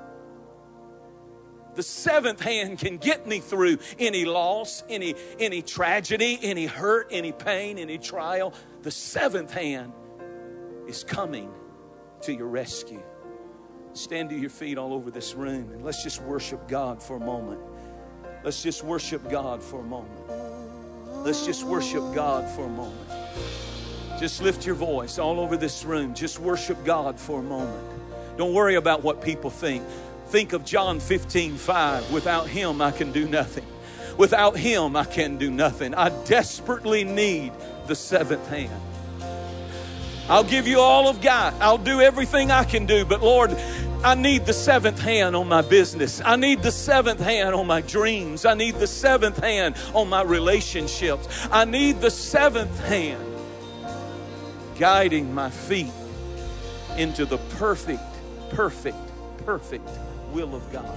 The 1.74 1.82
seventh 1.82 2.40
hand 2.40 2.78
can 2.78 2.96
get 2.96 3.26
me 3.26 3.38
through 3.38 3.78
any 3.98 4.24
loss, 4.24 4.82
any, 4.88 5.14
any 5.38 5.61
tragedy, 5.61 6.38
any 6.42 6.64
hurt, 6.64 7.09
any 7.11 7.32
pain, 7.32 7.78
any 7.78 7.98
trial. 7.98 8.54
The 8.82 8.90
seventh 8.90 9.52
hand 9.52 9.92
is 10.87 11.05
coming 11.05 11.53
to 12.22 12.33
your 12.33 12.49
rescue. 12.49 13.03
Stand 13.92 14.31
to 14.31 14.37
your 14.37 14.51
feet 14.51 14.79
all 14.79 14.92
over 14.92 15.11
this 15.11 15.35
room 15.35 15.70
and 15.72 15.85
let's 15.85 16.03
just 16.03 16.20
worship 16.22 16.68
God 16.68 17.03
for 17.03 17.16
a 17.16 17.20
moment. 17.20 17.61
Let's 18.44 18.62
just 18.62 18.85
worship 18.85 19.29
God 19.31 19.62
for 19.62 19.81
a 19.81 19.83
moment. 19.83 20.29
Let's 21.25 21.44
just 21.44 21.64
worship 21.64 22.03
God 22.14 22.49
for 22.49 22.64
a 22.64 22.68
moment. 22.68 23.11
Just 24.20 24.42
lift 24.42 24.64
your 24.64 24.75
voice 24.75 25.18
all 25.18 25.40
over 25.40 25.57
this 25.57 25.85
room. 25.85 26.14
Just 26.14 26.38
worship 26.38 26.85
God 26.85 27.18
for 27.18 27.40
a 27.40 27.42
moment. 27.42 27.85
Don't 28.37 28.55
worry 28.55 28.77
about 28.77 29.03
what 29.03 29.22
people 29.22 29.51
think. 29.51 29.83
Think 30.29 30.53
of 30.53 30.64
John 30.64 31.01
15, 31.01 31.57
5. 31.57 32.12
Without 32.12 32.49
him, 32.49 32.81
I 32.81 32.90
can 32.90 33.12
do 33.12 33.29
nothing. 33.29 33.66
Without 34.16 34.57
him, 34.57 34.96
I 34.96 35.05
can 35.05 35.38
do 35.38 35.51
nothing. 35.51 35.94
I 35.94 36.09
desperately 36.25 37.05
need 37.05 37.53
the 37.87 37.94
seventh 37.94 38.46
hand. 38.49 38.81
I'll 40.28 40.44
give 40.44 40.66
you 40.66 40.80
all 40.80 41.08
of 41.08 41.20
God. 41.20 41.54
I'll 41.60 41.78
do 41.78 42.00
everything 42.00 42.50
I 42.50 42.64
can 42.64 42.86
do. 42.86 43.04
But 43.04 43.22
Lord, 43.22 43.56
I 44.02 44.14
need 44.14 44.44
the 44.44 44.52
seventh 44.52 45.00
hand 45.00 45.36
on 45.36 45.48
my 45.48 45.62
business. 45.62 46.20
I 46.24 46.36
need 46.36 46.62
the 46.62 46.72
seventh 46.72 47.20
hand 47.20 47.54
on 47.54 47.66
my 47.66 47.80
dreams. 47.80 48.44
I 48.44 48.54
need 48.54 48.76
the 48.76 48.86
seventh 48.86 49.38
hand 49.38 49.76
on 49.94 50.08
my 50.08 50.22
relationships. 50.22 51.28
I 51.50 51.64
need 51.64 52.00
the 52.00 52.10
seventh 52.10 52.78
hand 52.86 53.22
guiding 54.78 55.34
my 55.34 55.50
feet 55.50 55.92
into 56.96 57.24
the 57.24 57.38
perfect, 57.58 58.02
perfect, 58.50 58.96
perfect 59.44 59.88
will 60.32 60.54
of 60.54 60.70
God. 60.72 60.94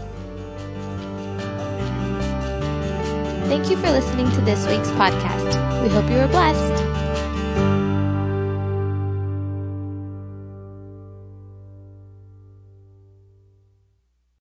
Thank 3.47 3.69
you 3.69 3.77
for 3.77 3.89
listening 3.91 4.29
to 4.31 4.41
this 4.41 4.67
week's 4.67 4.91
podcast. 4.91 5.81
We 5.81 5.89
hope 5.89 6.09
you 6.09 6.17
were 6.17 6.27
blessed. 6.27 7.28